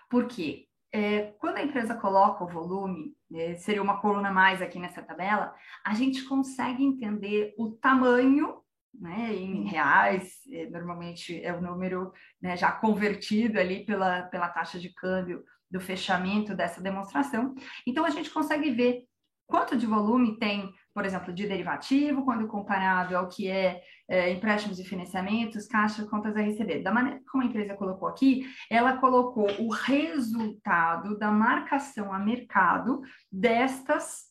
[0.10, 0.67] Por quê?
[0.91, 3.15] É, quando a empresa coloca o volume,
[3.57, 5.53] seria uma coluna mais aqui nessa tabela,
[5.85, 8.61] a gente consegue entender o tamanho
[8.93, 12.11] né, em reais, é, normalmente é o número
[12.41, 17.53] né, já convertido ali pela, pela taxa de câmbio do fechamento dessa demonstração.
[17.85, 19.03] Então, a gente consegue ver
[19.45, 24.80] quanto de volume tem, por exemplo, de derivativo, quando comparado ao que é, é empréstimos
[24.80, 26.82] e financiamentos, caixa, contas a receber.
[26.82, 33.02] Da maneira como a empresa colocou aqui, ela colocou o resultado da marcação a mercado
[33.32, 34.28] destas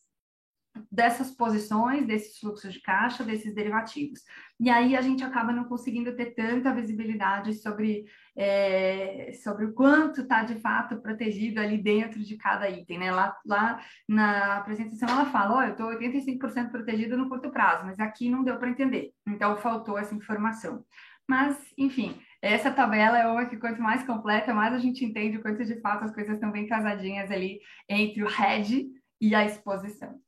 [0.91, 4.21] dessas posições, desses fluxos de caixa, desses derivativos.
[4.59, 10.21] E aí a gente acaba não conseguindo ter tanta visibilidade sobre, é, sobre o quanto
[10.21, 12.99] está de fato protegido ali dentro de cada item.
[12.99, 13.11] Né?
[13.11, 17.99] Lá, lá na apresentação ela fala: oh, eu estou 85% protegido no curto prazo, mas
[17.99, 19.11] aqui não deu para entender.
[19.27, 20.83] Então faltou essa informação.
[21.29, 25.41] Mas, enfim, essa tabela é uma que quanto mais completa, mais a gente entende o
[25.41, 28.89] quanto de fato as coisas estão bem casadinhas ali entre o head
[29.21, 30.19] e a exposição.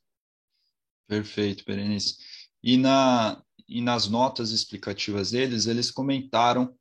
[1.12, 2.15] Perfeito, Berenice.
[2.63, 6.74] E, na, e nas notas explicativas deles, eles comentaram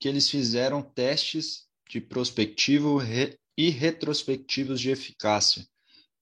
[0.00, 5.66] que eles fizeram testes de prospectivo re, e retrospectivos de eficácia.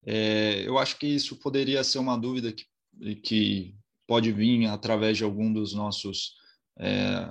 [0.04, 2.66] É, eu acho que isso poderia ser uma dúvida que,
[3.22, 3.76] que
[4.08, 6.34] pode vir através de algum dos nossos,
[6.76, 7.30] é,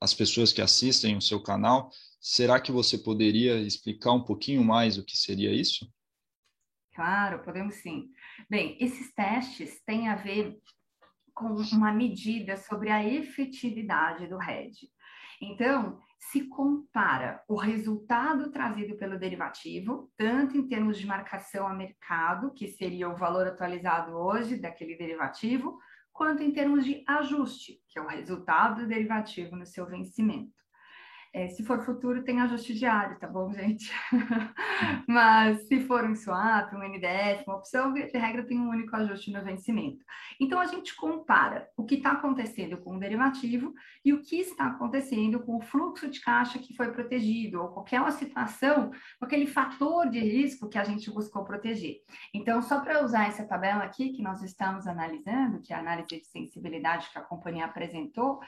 [0.00, 1.90] as pessoas que assistem o seu canal.
[2.20, 5.92] Será que você poderia explicar um pouquinho mais o que seria isso?
[6.94, 8.08] Claro, podemos sim.
[8.48, 10.58] Bem, esses testes têm a ver
[11.34, 14.88] com uma medida sobre a efetividade do RED.
[15.40, 22.52] Então, se compara o resultado trazido pelo derivativo, tanto em termos de marcação a mercado,
[22.52, 25.78] que seria o valor atualizado hoje daquele derivativo,
[26.12, 30.63] quanto em termos de ajuste, que é o resultado do derivativo no seu vencimento.
[31.36, 33.90] É, se for futuro, tem ajuste diário, tá bom, gente?
[35.08, 39.32] Mas se for um swap, um NDF, uma opção, de regra tem um único ajuste
[39.32, 39.98] no vencimento.
[40.40, 44.66] Então, a gente compara o que está acontecendo com o derivativo e o que está
[44.66, 50.08] acontecendo com o fluxo de caixa que foi protegido, ou qualquer situação, com aquele fator
[50.08, 51.96] de risco que a gente buscou proteger.
[52.32, 56.20] Então, só para usar essa tabela aqui que nós estamos analisando, que é a análise
[56.20, 58.38] de sensibilidade que a companhia apresentou,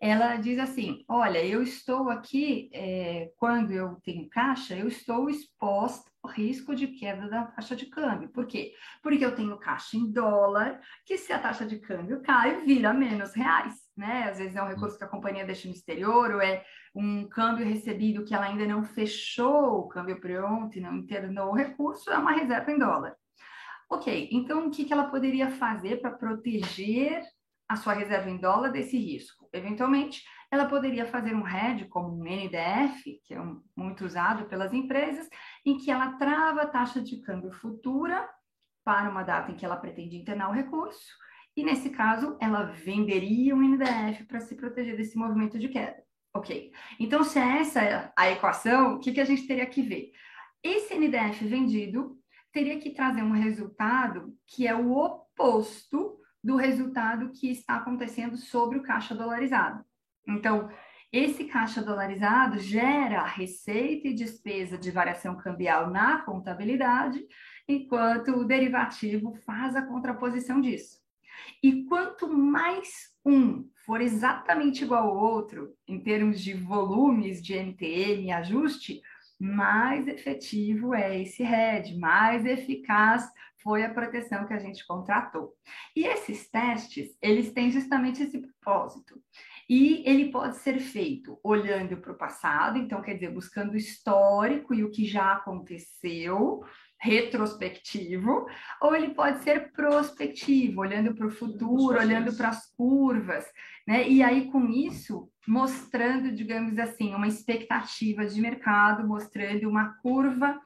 [0.00, 2.31] ela diz assim: olha, eu estou aqui,
[2.72, 7.86] é, quando eu tenho caixa, eu estou exposto ao risco de queda da taxa de
[7.86, 8.28] câmbio.
[8.28, 8.72] Por quê?
[9.02, 13.34] Porque eu tenho caixa em dólar, que se a taxa de câmbio cai, vira menos
[13.34, 13.74] reais.
[13.96, 14.24] Né?
[14.30, 16.64] Às vezes é um recurso que a companhia deixa no exterior, ou é
[16.94, 21.56] um câmbio recebido que ela ainda não fechou o câmbio pronto e não internou o
[21.56, 23.16] recurso, é uma reserva em dólar.
[23.90, 27.22] Ok, então o que, que ela poderia fazer para proteger
[27.68, 29.48] a sua reserva em dólar desse risco.
[29.52, 34.74] Eventualmente, ela poderia fazer um hedge, como um NDF, que é um, muito usado pelas
[34.74, 35.26] empresas,
[35.64, 38.28] em que ela trava a taxa de câmbio futura
[38.84, 41.10] para uma data em que ela pretende internar o recurso,
[41.56, 46.02] e nesse caso, ela venderia um NDF para se proteger desse movimento de queda.
[46.34, 46.70] Ok.
[47.00, 50.12] Então, se é essa a equação, o que, que a gente teria que ver?
[50.62, 52.18] Esse NDF vendido
[52.52, 58.78] teria que trazer um resultado que é o oposto do resultado que está acontecendo sobre
[58.78, 59.82] o caixa dolarizado.
[60.26, 60.68] Então,
[61.12, 67.22] esse caixa dolarizado gera receita e despesa de variação cambial na contabilidade,
[67.68, 71.02] enquanto o derivativo faz a contraposição disso.
[71.62, 78.26] E quanto mais um for exatamente igual ao outro, em termos de volumes de MTM
[78.26, 79.02] e ajuste,
[79.38, 83.28] mais efetivo é esse RED, mais eficaz
[83.62, 85.52] foi a proteção que a gente contratou.
[85.96, 89.20] E esses testes, eles têm justamente esse propósito.
[89.68, 94.74] E ele pode ser feito olhando para o passado, então quer dizer, buscando o histórico
[94.74, 96.62] e o que já aconteceu,
[96.98, 98.46] retrospectivo,
[98.80, 103.44] ou ele pode ser prospectivo, olhando para o futuro, olhando para as curvas,
[103.86, 104.08] né?
[104.08, 110.60] E aí, com isso, mostrando, digamos assim, uma expectativa de mercado, mostrando uma curva,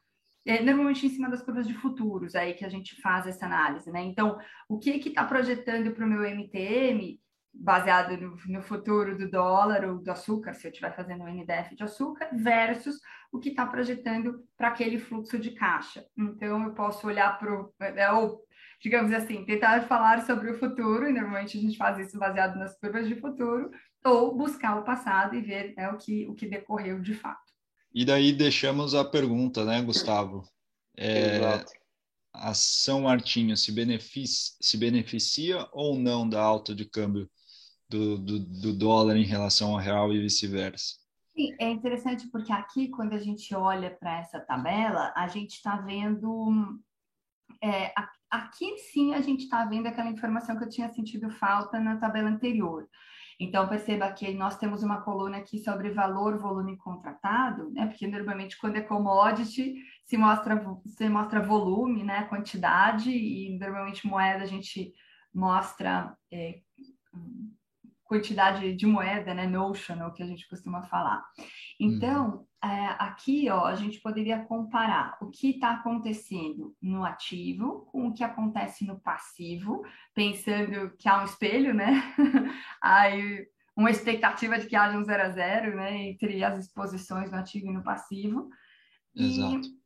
[0.45, 3.91] é, normalmente em cima das curvas de futuros, aí que a gente faz essa análise,
[3.91, 4.03] né?
[4.03, 4.39] Então,
[4.69, 7.19] o que está projetando para o meu MTM
[7.59, 11.75] baseado no, no, futuro do dólar ou do açúcar, se eu estiver fazendo um NDF
[11.75, 12.97] de açúcar, versus
[13.33, 16.05] o que está projetando para aquele fluxo de caixa.
[16.17, 17.73] Então, eu posso olhar para o.
[17.81, 18.43] É, ou,
[18.81, 22.79] digamos assim, tentar falar sobre o futuro, e normalmente a gente faz isso baseado nas
[22.79, 23.71] curvas de futuro,
[24.05, 27.41] ou buscar o passado e ver né, o, que, o que decorreu de fato.
[27.93, 30.45] E daí deixamos a pergunta, né, Gustavo?
[30.97, 31.73] É, Exato.
[32.33, 37.31] A São Martinho se beneficia, se beneficia ou não da alta de câmbio
[37.89, 40.95] do, do, do dólar em relação ao real e vice-versa.
[41.35, 45.77] Sim, é interessante porque aqui, quando a gente olha para essa tabela, a gente está
[45.77, 46.81] vendo.
[47.63, 47.93] É,
[48.31, 52.31] aqui sim a gente está vendo aquela informação que eu tinha sentido falta na tabela
[52.31, 52.89] anterior.
[53.39, 57.87] Então, perceba que nós temos uma coluna aqui sobre valor, volume contratado, né?
[57.87, 59.75] Porque normalmente quando é commodity
[60.07, 62.25] se mostra, se mostra volume, né?
[62.25, 64.95] Quantidade, e normalmente moeda a gente
[65.35, 66.61] mostra é,
[68.07, 71.25] quantidade de moeda, né, notional, que a gente costuma falar.
[71.79, 72.71] Então, uhum.
[72.71, 78.15] é, aqui, ó, a gente poderia comparar o que está acontecendo no ativo com o
[78.15, 79.83] que acontece no passivo,
[80.15, 82.03] pensando que há um espelho, né?
[82.81, 83.47] Aí,
[83.77, 87.67] uma expectativa de que haja um zero a zero, né, entre as exposições no ativo
[87.67, 88.49] e no passivo.
[89.15, 89.67] Exato.
[89.67, 89.86] E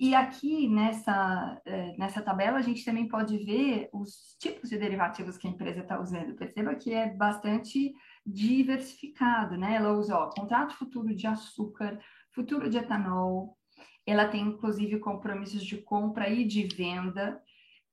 [0.00, 5.36] e aqui nessa, é, nessa tabela a gente também pode ver os tipos de derivativos
[5.36, 6.34] que a empresa está usando.
[6.36, 7.92] Perceba que é bastante
[8.24, 9.74] diversificado, né?
[9.74, 12.00] Ela usa ó, contrato futuro de açúcar,
[12.34, 13.58] futuro de etanol,
[14.06, 17.38] ela tem inclusive compromissos de compra e de venda.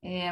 [0.02, 0.30] É,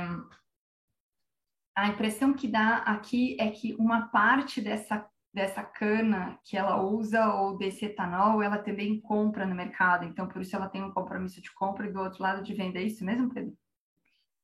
[1.76, 5.06] a impressão que dá aqui é que uma parte dessa
[5.36, 10.06] dessa cana que ela usa ou desse etanol, ela também compra no mercado.
[10.06, 12.80] Então, por isso ela tem um compromisso de compra e do outro lado de venda.
[12.80, 13.54] É isso mesmo, Pedro?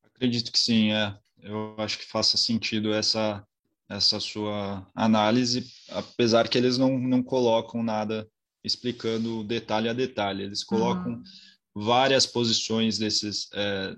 [0.04, 1.18] Acredito que sim, é.
[1.40, 3.44] Eu acho que faça sentido essa
[3.90, 8.26] essa sua análise, apesar que eles não, não colocam nada
[8.64, 10.44] explicando detalhe a detalhe.
[10.44, 11.24] Eles colocam uhum.
[11.76, 13.94] várias posições desses é,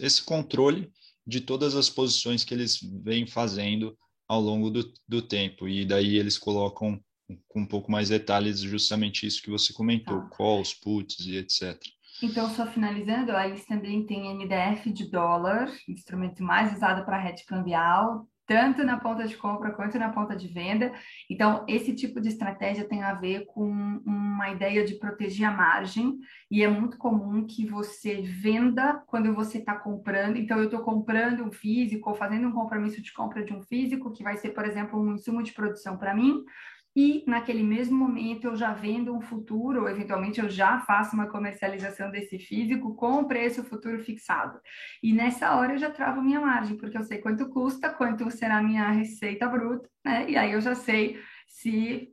[0.00, 0.92] esse controle
[1.26, 3.96] de todas as posições que eles vêm fazendo
[4.30, 5.66] ao longo do, do tempo.
[5.66, 7.02] E daí eles colocam
[7.48, 10.30] com um pouco mais detalhes justamente isso que você comentou, tá.
[10.36, 11.76] calls, puts e etc.
[12.22, 18.28] Então, só finalizando, aí também tem NDF de dólar, instrumento mais usado para rede cambial,
[18.50, 20.92] tanto na ponta de compra quanto na ponta de venda.
[21.30, 23.70] Então, esse tipo de estratégia tem a ver com
[24.04, 26.18] uma ideia de proteger a margem,
[26.50, 30.36] e é muito comum que você venda quando você está comprando.
[30.36, 34.10] Então, eu estou comprando um físico ou fazendo um compromisso de compra de um físico,
[34.10, 36.44] que vai ser, por exemplo, um insumo de produção para mim
[36.94, 41.28] e naquele mesmo momento eu já vendo um futuro, ou eventualmente eu já faço uma
[41.28, 44.60] comercialização desse físico com preço futuro fixado.
[45.02, 48.58] E nessa hora eu já travo minha margem, porque eu sei quanto custa, quanto será
[48.58, 50.28] a minha receita bruta, né?
[50.28, 52.12] E aí eu já sei se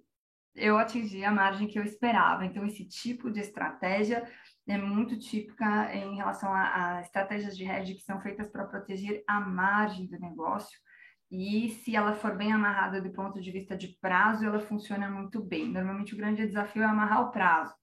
[0.55, 2.43] eu atingi a margem que eu esperava.
[2.45, 4.27] Então, esse tipo de estratégia
[4.67, 9.23] é muito típica em relação a, a estratégias de hedge que são feitas para proteger
[9.27, 10.77] a margem do negócio
[11.29, 15.43] e se ela for bem amarrada do ponto de vista de prazo, ela funciona muito
[15.43, 15.67] bem.
[15.67, 17.73] Normalmente o grande desafio é amarrar o prazo.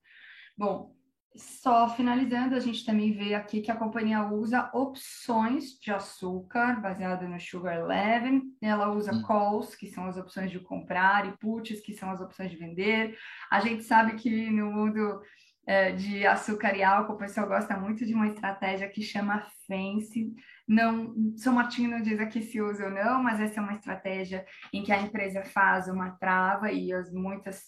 [0.57, 0.95] Bom,
[1.35, 7.27] só finalizando, a gente também vê aqui que a companhia usa opções de açúcar baseado
[7.27, 8.41] no Sugar Eleven.
[8.61, 9.21] Ela usa hum.
[9.21, 13.17] calls, que são as opções de comprar, e puts, que são as opções de vender.
[13.51, 15.21] A gente sabe que no mundo
[15.67, 20.33] é, de açúcar e álcool, o pessoal gosta muito de uma estratégia que chama FANCE,
[20.67, 24.45] não, São Martinho não diz aqui se usa ou não, mas essa é uma estratégia
[24.73, 27.65] em que a empresa faz uma trava e as muitas,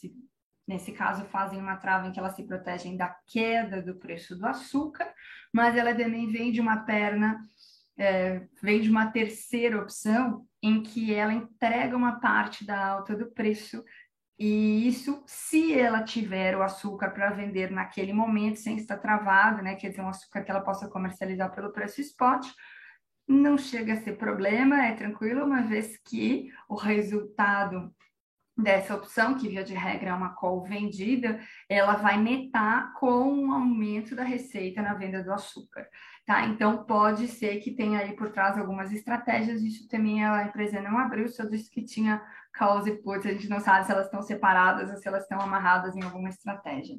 [0.67, 4.45] nesse caso, fazem uma trava em que elas se protegem da queda do preço do
[4.45, 5.11] açúcar,
[5.53, 7.39] mas ela também vem de uma perna,
[7.97, 13.31] é, vem de uma terceira opção em que ela entrega uma parte da alta do
[13.31, 13.83] preço
[14.39, 19.75] e isso, se ela tiver o açúcar para vender naquele momento, sem estar travado, né?
[19.75, 22.47] Quer dizer, um açúcar que ela possa comercializar pelo preço spot,
[23.27, 27.93] não chega a ser problema, é tranquilo, uma vez que o resultado
[28.57, 33.51] dessa opção, que via de regra é uma call vendida, ela vai netar com o
[33.51, 35.87] aumento da receita na venda do açúcar.
[36.25, 36.45] Tá?
[36.47, 40.97] Então, pode ser que tenha aí por trás algumas estratégias, isso também a empresa não
[40.97, 42.21] abriu, só disse que tinha
[42.51, 45.39] calls e puts, a gente não sabe se elas estão separadas ou se elas estão
[45.39, 46.97] amarradas em alguma estratégia.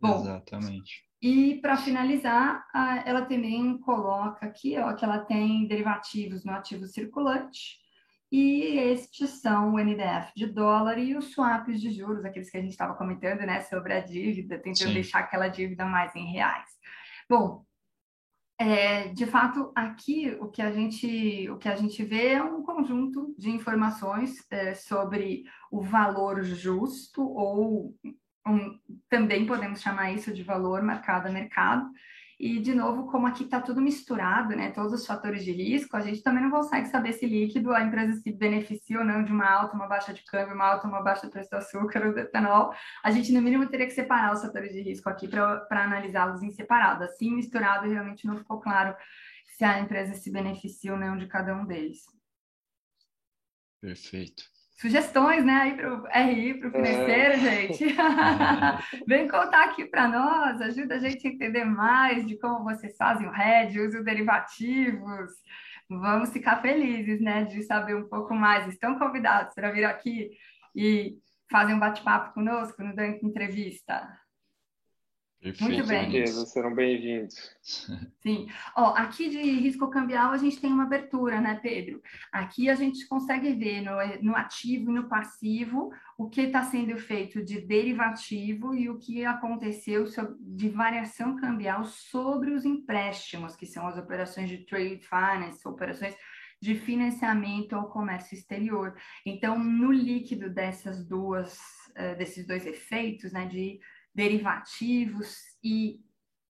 [0.00, 1.04] Bom, Exatamente.
[1.20, 2.66] E para finalizar,
[3.06, 7.78] ela também coloca aqui ó, que ela tem derivativos no ativo circulante,
[8.30, 12.60] e estes são o NDF de dólar e os swaps de juros, aqueles que a
[12.60, 14.94] gente estava comentando, né, sobre a dívida, tentando Sim.
[14.94, 16.68] deixar aquela dívida mais em reais.
[17.30, 17.64] Bom,
[18.58, 22.62] é, de fato, aqui o que a gente o que a gente vê é um
[22.62, 27.94] conjunto de informações é, sobre o valor justo ou
[28.46, 28.78] um,
[29.08, 31.90] também podemos chamar isso de valor marcado a mercado
[32.38, 36.02] e, de novo, como aqui está tudo misturado, né, todos os fatores de risco, a
[36.02, 39.50] gente também não consegue saber se líquido a empresa se beneficia ou não de uma
[39.50, 42.20] alta, uma baixa de câmbio, uma alta, uma baixa do preço do açúcar ou do
[42.20, 42.74] etanol.
[43.02, 46.50] A gente, no mínimo, teria que separar os fatores de risco aqui para analisá-los em
[46.50, 47.04] separado.
[47.04, 48.94] Assim, misturado, realmente não ficou claro
[49.56, 52.04] se a empresa se beneficia ou não de cada um deles.
[53.80, 57.38] Perfeito sugestões, né, aí para o RI, para o financeiro, é.
[57.38, 57.84] gente.
[59.06, 63.26] Vem contar aqui para nós, ajuda a gente a entender mais de como vocês fazem
[63.26, 65.30] o hedge, usam derivativos.
[65.88, 68.66] Vamos ficar felizes, né, de saber um pouco mais.
[68.68, 70.30] Estão convidados para vir aqui
[70.74, 71.16] e
[71.50, 74.06] fazer um bate-papo conosco no Dunk Entrevista.
[75.46, 75.72] Perfeito.
[75.74, 76.10] Muito bem.
[76.10, 77.56] Certeza, serão bem-vindos.
[78.20, 78.48] Sim.
[78.74, 82.02] Ó, aqui de risco cambial a gente tem uma abertura, né, Pedro?
[82.32, 83.92] Aqui a gente consegue ver no,
[84.22, 89.24] no ativo e no passivo o que está sendo feito de derivativo e o que
[89.24, 90.04] aconteceu
[90.40, 96.16] de variação cambial sobre os empréstimos, que são as operações de trade finance, operações
[96.60, 98.96] de financiamento ao comércio exterior.
[99.24, 101.56] Então, no líquido dessas duas,
[101.94, 103.78] eh, desses dois efeitos, né, de
[104.16, 106.00] derivativos e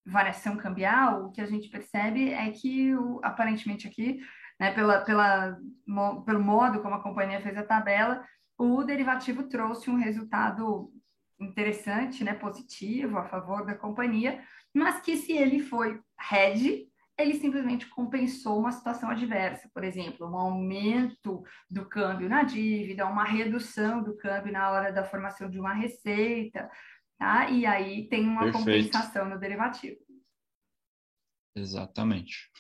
[0.07, 4.21] variação cambial, o que a gente percebe é que, o, aparentemente aqui,
[4.59, 8.25] né, pela, pela, mo, pelo modo como a companhia fez a tabela,
[8.57, 10.93] o derivativo trouxe um resultado
[11.41, 14.41] interessante, né, positivo, a favor da companhia,
[14.73, 16.01] mas que se ele foi
[16.33, 16.87] hedge,
[17.19, 23.25] ele simplesmente compensou uma situação adversa, por exemplo, um aumento do câmbio na dívida, uma
[23.25, 26.71] redução do câmbio na hora da formação de uma receita,
[27.19, 27.51] tá?
[27.51, 28.91] E aí tem uma Perfeito.
[28.91, 29.97] compensação no derivativo.
[31.55, 32.51] Exatamente.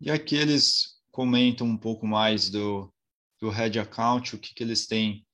[0.00, 2.92] E aqui eles comentam um pouco mais do,
[3.38, 5.26] do Head Account, o que, que eles têm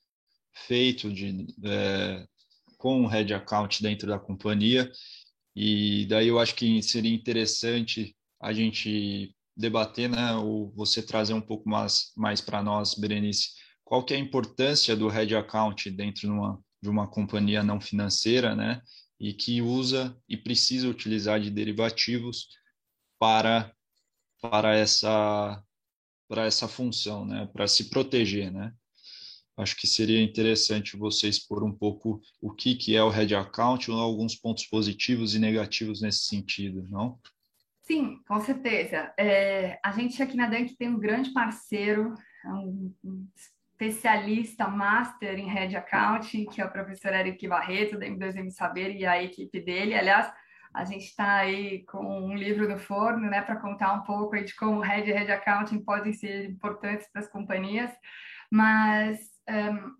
[0.52, 2.26] feito de, é,
[2.76, 4.90] com o Head Account dentro da companhia.
[5.54, 11.40] E daí eu acho que seria interessante a gente debater, né, ou você trazer um
[11.40, 13.50] pouco mais, mais para nós, Berenice,
[13.86, 17.80] qual que é a importância do Head Account dentro de uma, de uma companhia não
[17.80, 18.82] financeira, né?
[19.18, 22.48] E que usa e precisa utilizar de derivativos
[23.18, 23.72] para
[24.42, 25.62] para essa
[26.28, 27.48] para essa função, né?
[27.52, 28.74] Para se proteger, né?
[29.56, 33.88] Acho que seria interessante você expor um pouco o que que é o Head Account,
[33.88, 37.20] ou alguns pontos positivos e negativos nesse sentido, não?
[37.82, 39.14] Sim, com certeza.
[39.16, 42.14] É, a gente aqui na Dunk tem um grande parceiro,
[42.44, 43.28] um, um
[43.76, 49.04] especialista master em Head Accounting, que é o professor Eric Barreto, da M2M Saber, e
[49.04, 49.94] a equipe dele.
[49.94, 50.32] Aliás,
[50.72, 54.44] a gente está aí com um livro no forno, né, para contar um pouco aí
[54.44, 57.90] de como Head e Head Accounting podem ser importantes para as companhias.
[58.50, 59.94] Mas um,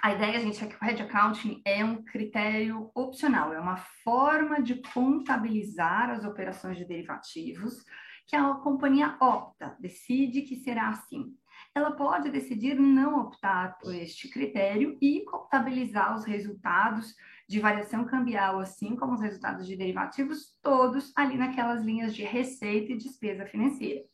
[0.00, 4.62] a ideia, gente, é que o Head Accounting é um critério opcional, é uma forma
[4.62, 7.84] de contabilizar as operações de derivativos
[8.26, 11.34] que a companhia opta, decide que será assim
[11.74, 17.14] ela pode decidir não optar por este critério e contabilizar os resultados
[17.48, 22.92] de variação cambial, assim como os resultados de derivativos, todos ali naquelas linhas de receita
[22.92, 24.04] e despesa financeira.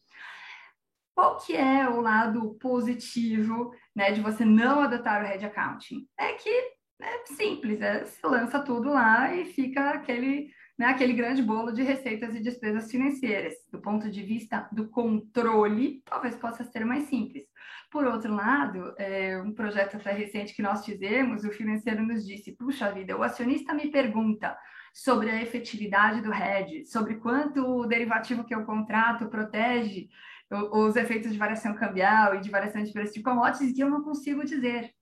[1.15, 6.07] Qual que é o lado positivo né, de você não adotar o Head Accounting?
[6.19, 11.43] É que é simples, é, você lança tudo lá e fica aquele né, aquele grande
[11.43, 13.55] bolo de receitas e despesas financeiras.
[13.71, 17.45] Do ponto de vista do controle, talvez possa ser mais simples.
[17.91, 22.57] Por outro lado, é, um projeto até recente que nós fizemos, o financeiro nos disse:
[22.57, 24.57] puxa vida, o acionista me pergunta
[24.93, 30.09] sobre a efetividade do hedge, sobre quanto o derivativo que eu contrato protege
[30.51, 34.03] os efeitos de variação cambial e de variação de preço de commodities, que eu não
[34.03, 34.96] consigo dizer.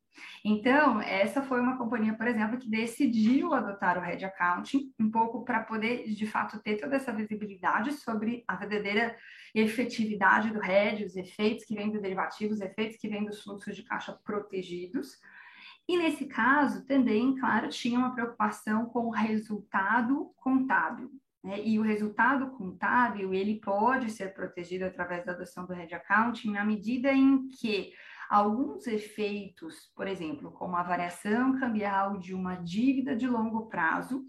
[0.44, 5.44] Então, essa foi uma companhia, por exemplo, que decidiu adotar o Red Accounting, um pouco
[5.44, 9.16] para poder, de fato, ter toda essa visibilidade sobre a verdadeira
[9.54, 13.74] efetividade do Red, os efeitos que vêm do derivativo, os efeitos que vêm dos fluxos
[13.74, 15.18] de caixa protegidos.
[15.88, 21.10] E nesse caso, também, claro, tinha uma preocupação com o resultado contábil.
[21.42, 21.60] Né?
[21.62, 26.64] E o resultado contábil, ele pode ser protegido através da adoção do Red Accounting na
[26.64, 27.92] medida em que
[28.28, 34.24] alguns efeitos, por exemplo, como a variação cambial de uma dívida de longo prazo,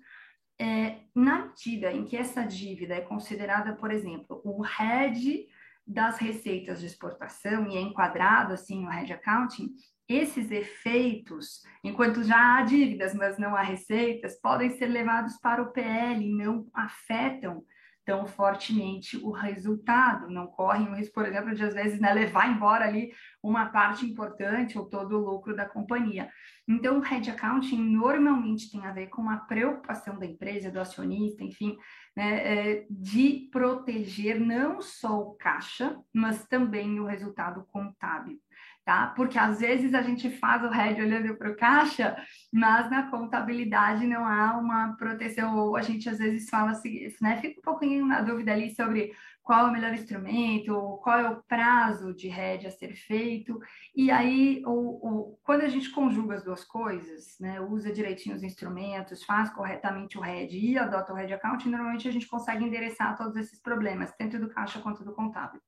[0.60, 5.48] é, na medida em que essa dívida é considerada, por exemplo, o hedge
[5.86, 9.76] das receitas de exportação e é enquadrado assim no hedge accounting,
[10.08, 15.72] esses efeitos, enquanto já há dívidas, mas não há receitas, podem ser levados para o
[15.72, 17.64] PL e não afetam
[18.06, 22.50] tão fortemente o resultado, não correm o risco, por exemplo, de às vezes né, levar
[22.50, 26.30] embora ali uma parte importante ou todo o lucro da companhia.
[26.68, 31.44] Então, o hedge accounting normalmente tem a ver com uma preocupação da empresa, do acionista,
[31.44, 31.76] enfim,
[32.16, 38.40] né, é, de proteger não só o caixa, mas também o resultado contábil
[38.86, 39.08] tá?
[39.16, 42.16] Porque às vezes a gente faz o RED olhando para o caixa,
[42.54, 47.38] mas na contabilidade não há uma proteção, ou a gente às vezes fala assim, né?
[47.42, 49.12] Fica um pouquinho na dúvida ali sobre
[49.42, 53.60] qual é o melhor instrumento, qual é o prazo de RED a ser feito,
[53.96, 57.60] e aí o, o, quando a gente conjuga as duas coisas, né?
[57.60, 62.12] Usa direitinho os instrumentos, faz corretamente o RED e adota o RED account, normalmente a
[62.12, 65.60] gente consegue endereçar todos esses problemas, tanto do caixa quanto do contábil.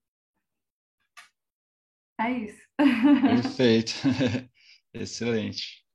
[2.20, 2.62] É isso.
[2.76, 3.94] Perfeito.
[4.94, 5.86] Excelente.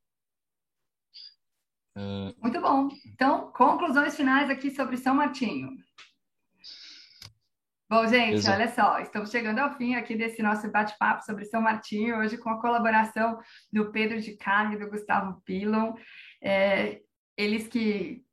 [1.96, 2.34] Uh...
[2.40, 2.88] Muito bom.
[3.06, 5.70] Então, conclusões finais aqui sobre São Martinho.
[7.90, 8.56] Bom, gente, Exato.
[8.56, 12.48] olha só, estamos chegando ao fim aqui desse nosso bate-papo sobre São Martinho, hoje com
[12.48, 13.38] a colaboração
[13.70, 15.92] do Pedro de Carne e do Gustavo Pilon.
[16.42, 17.02] É,
[17.36, 18.24] eles que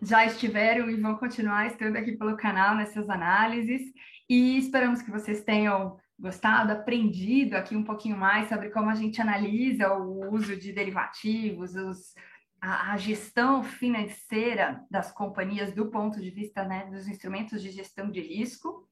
[0.00, 3.82] já estiveram e vão continuar estando aqui pelo canal nessas análises,
[4.28, 9.20] e esperamos que vocês tenham gostado, aprendido aqui um pouquinho mais sobre como a gente
[9.20, 12.14] analisa o uso de derivativos, os,
[12.60, 18.10] a, a, gestão financeira das companhias do ponto de vista né, dos instrumentos de gestão
[18.10, 18.88] de risco.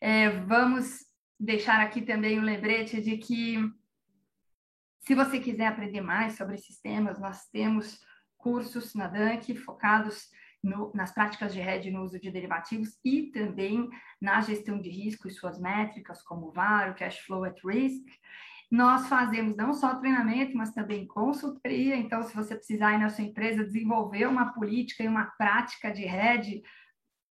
[0.00, 1.00] É, vamos
[1.38, 3.56] deixar aqui também o um lembrete de que,
[5.00, 8.00] se você quiser aprender mais sobre esses temas, nós temos
[8.38, 10.30] cursos na DANC focados
[10.62, 13.88] no, nas práticas de hedge no uso de derivativos e também
[14.20, 18.06] na gestão de risco e suas métricas, como o VAR, o Cash Flow at Risk.
[18.70, 21.96] Nós fazemos não só treinamento, mas também consultoria.
[21.96, 26.04] Então, se você precisar ir na sua empresa desenvolver uma política e uma prática de
[26.04, 26.62] hedge,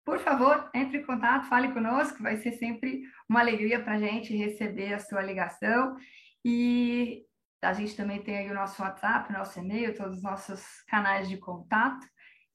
[0.03, 4.35] por favor, entre em contato, fale conosco, vai ser sempre uma alegria para a gente
[4.35, 5.95] receber a sua ligação.
[6.43, 7.23] E
[7.61, 11.27] a gente também tem aí o nosso WhatsApp, o nosso e-mail, todos os nossos canais
[11.27, 12.07] de contato.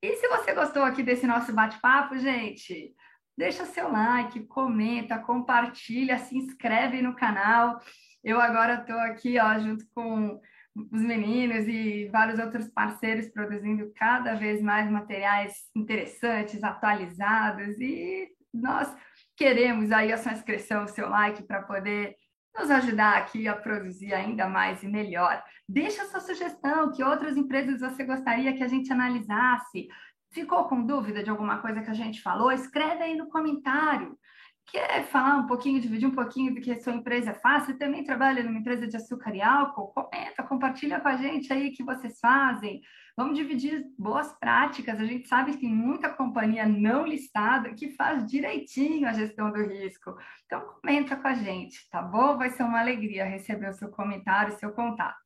[0.02, 2.92] E se você gostou aqui desse nosso bate-papo, gente,
[3.38, 7.80] deixa seu like, comenta, compartilha, se inscreve no canal.
[8.24, 10.40] Eu agora estou aqui, ó, junto com
[10.74, 18.92] os meninos e vários outros parceiros produzindo cada vez mais materiais interessantes, atualizados e nós
[19.36, 22.16] queremos aí a sua inscrição, o seu like para poder
[22.56, 25.42] nos ajudar aqui a produzir ainda mais e melhor.
[25.68, 29.88] Deixa sua sugestão, que outras empresas você gostaria que a gente analisasse.
[30.30, 32.52] Ficou com dúvida de alguma coisa que a gente falou?
[32.52, 34.18] Escreve aí no comentário.
[34.66, 37.64] Quer falar um pouquinho, dividir um pouquinho do que a sua empresa faz?
[37.64, 39.88] Você também trabalha numa empresa de açúcar e álcool?
[39.88, 42.80] Comenta, compartilha com a gente aí o que vocês fazem.
[43.16, 44.98] Vamos dividir boas práticas.
[44.98, 49.62] A gente sabe que tem muita companhia não listada que faz direitinho a gestão do
[49.62, 50.16] risco.
[50.46, 52.36] Então, comenta com a gente, tá bom?
[52.36, 55.20] Vai ser uma alegria receber o seu comentário, o seu contato.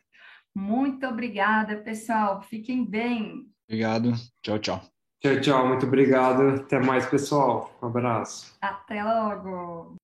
[0.54, 2.40] Muito obrigada, pessoal.
[2.42, 3.46] Fiquem bem.
[3.68, 4.12] Obrigado.
[4.42, 4.80] Tchau, tchau.
[5.20, 5.68] Tchau, tchau.
[5.68, 6.60] Muito obrigado.
[6.60, 7.76] Até mais, pessoal.
[7.82, 8.56] Um abraço.
[8.60, 9.96] Até logo.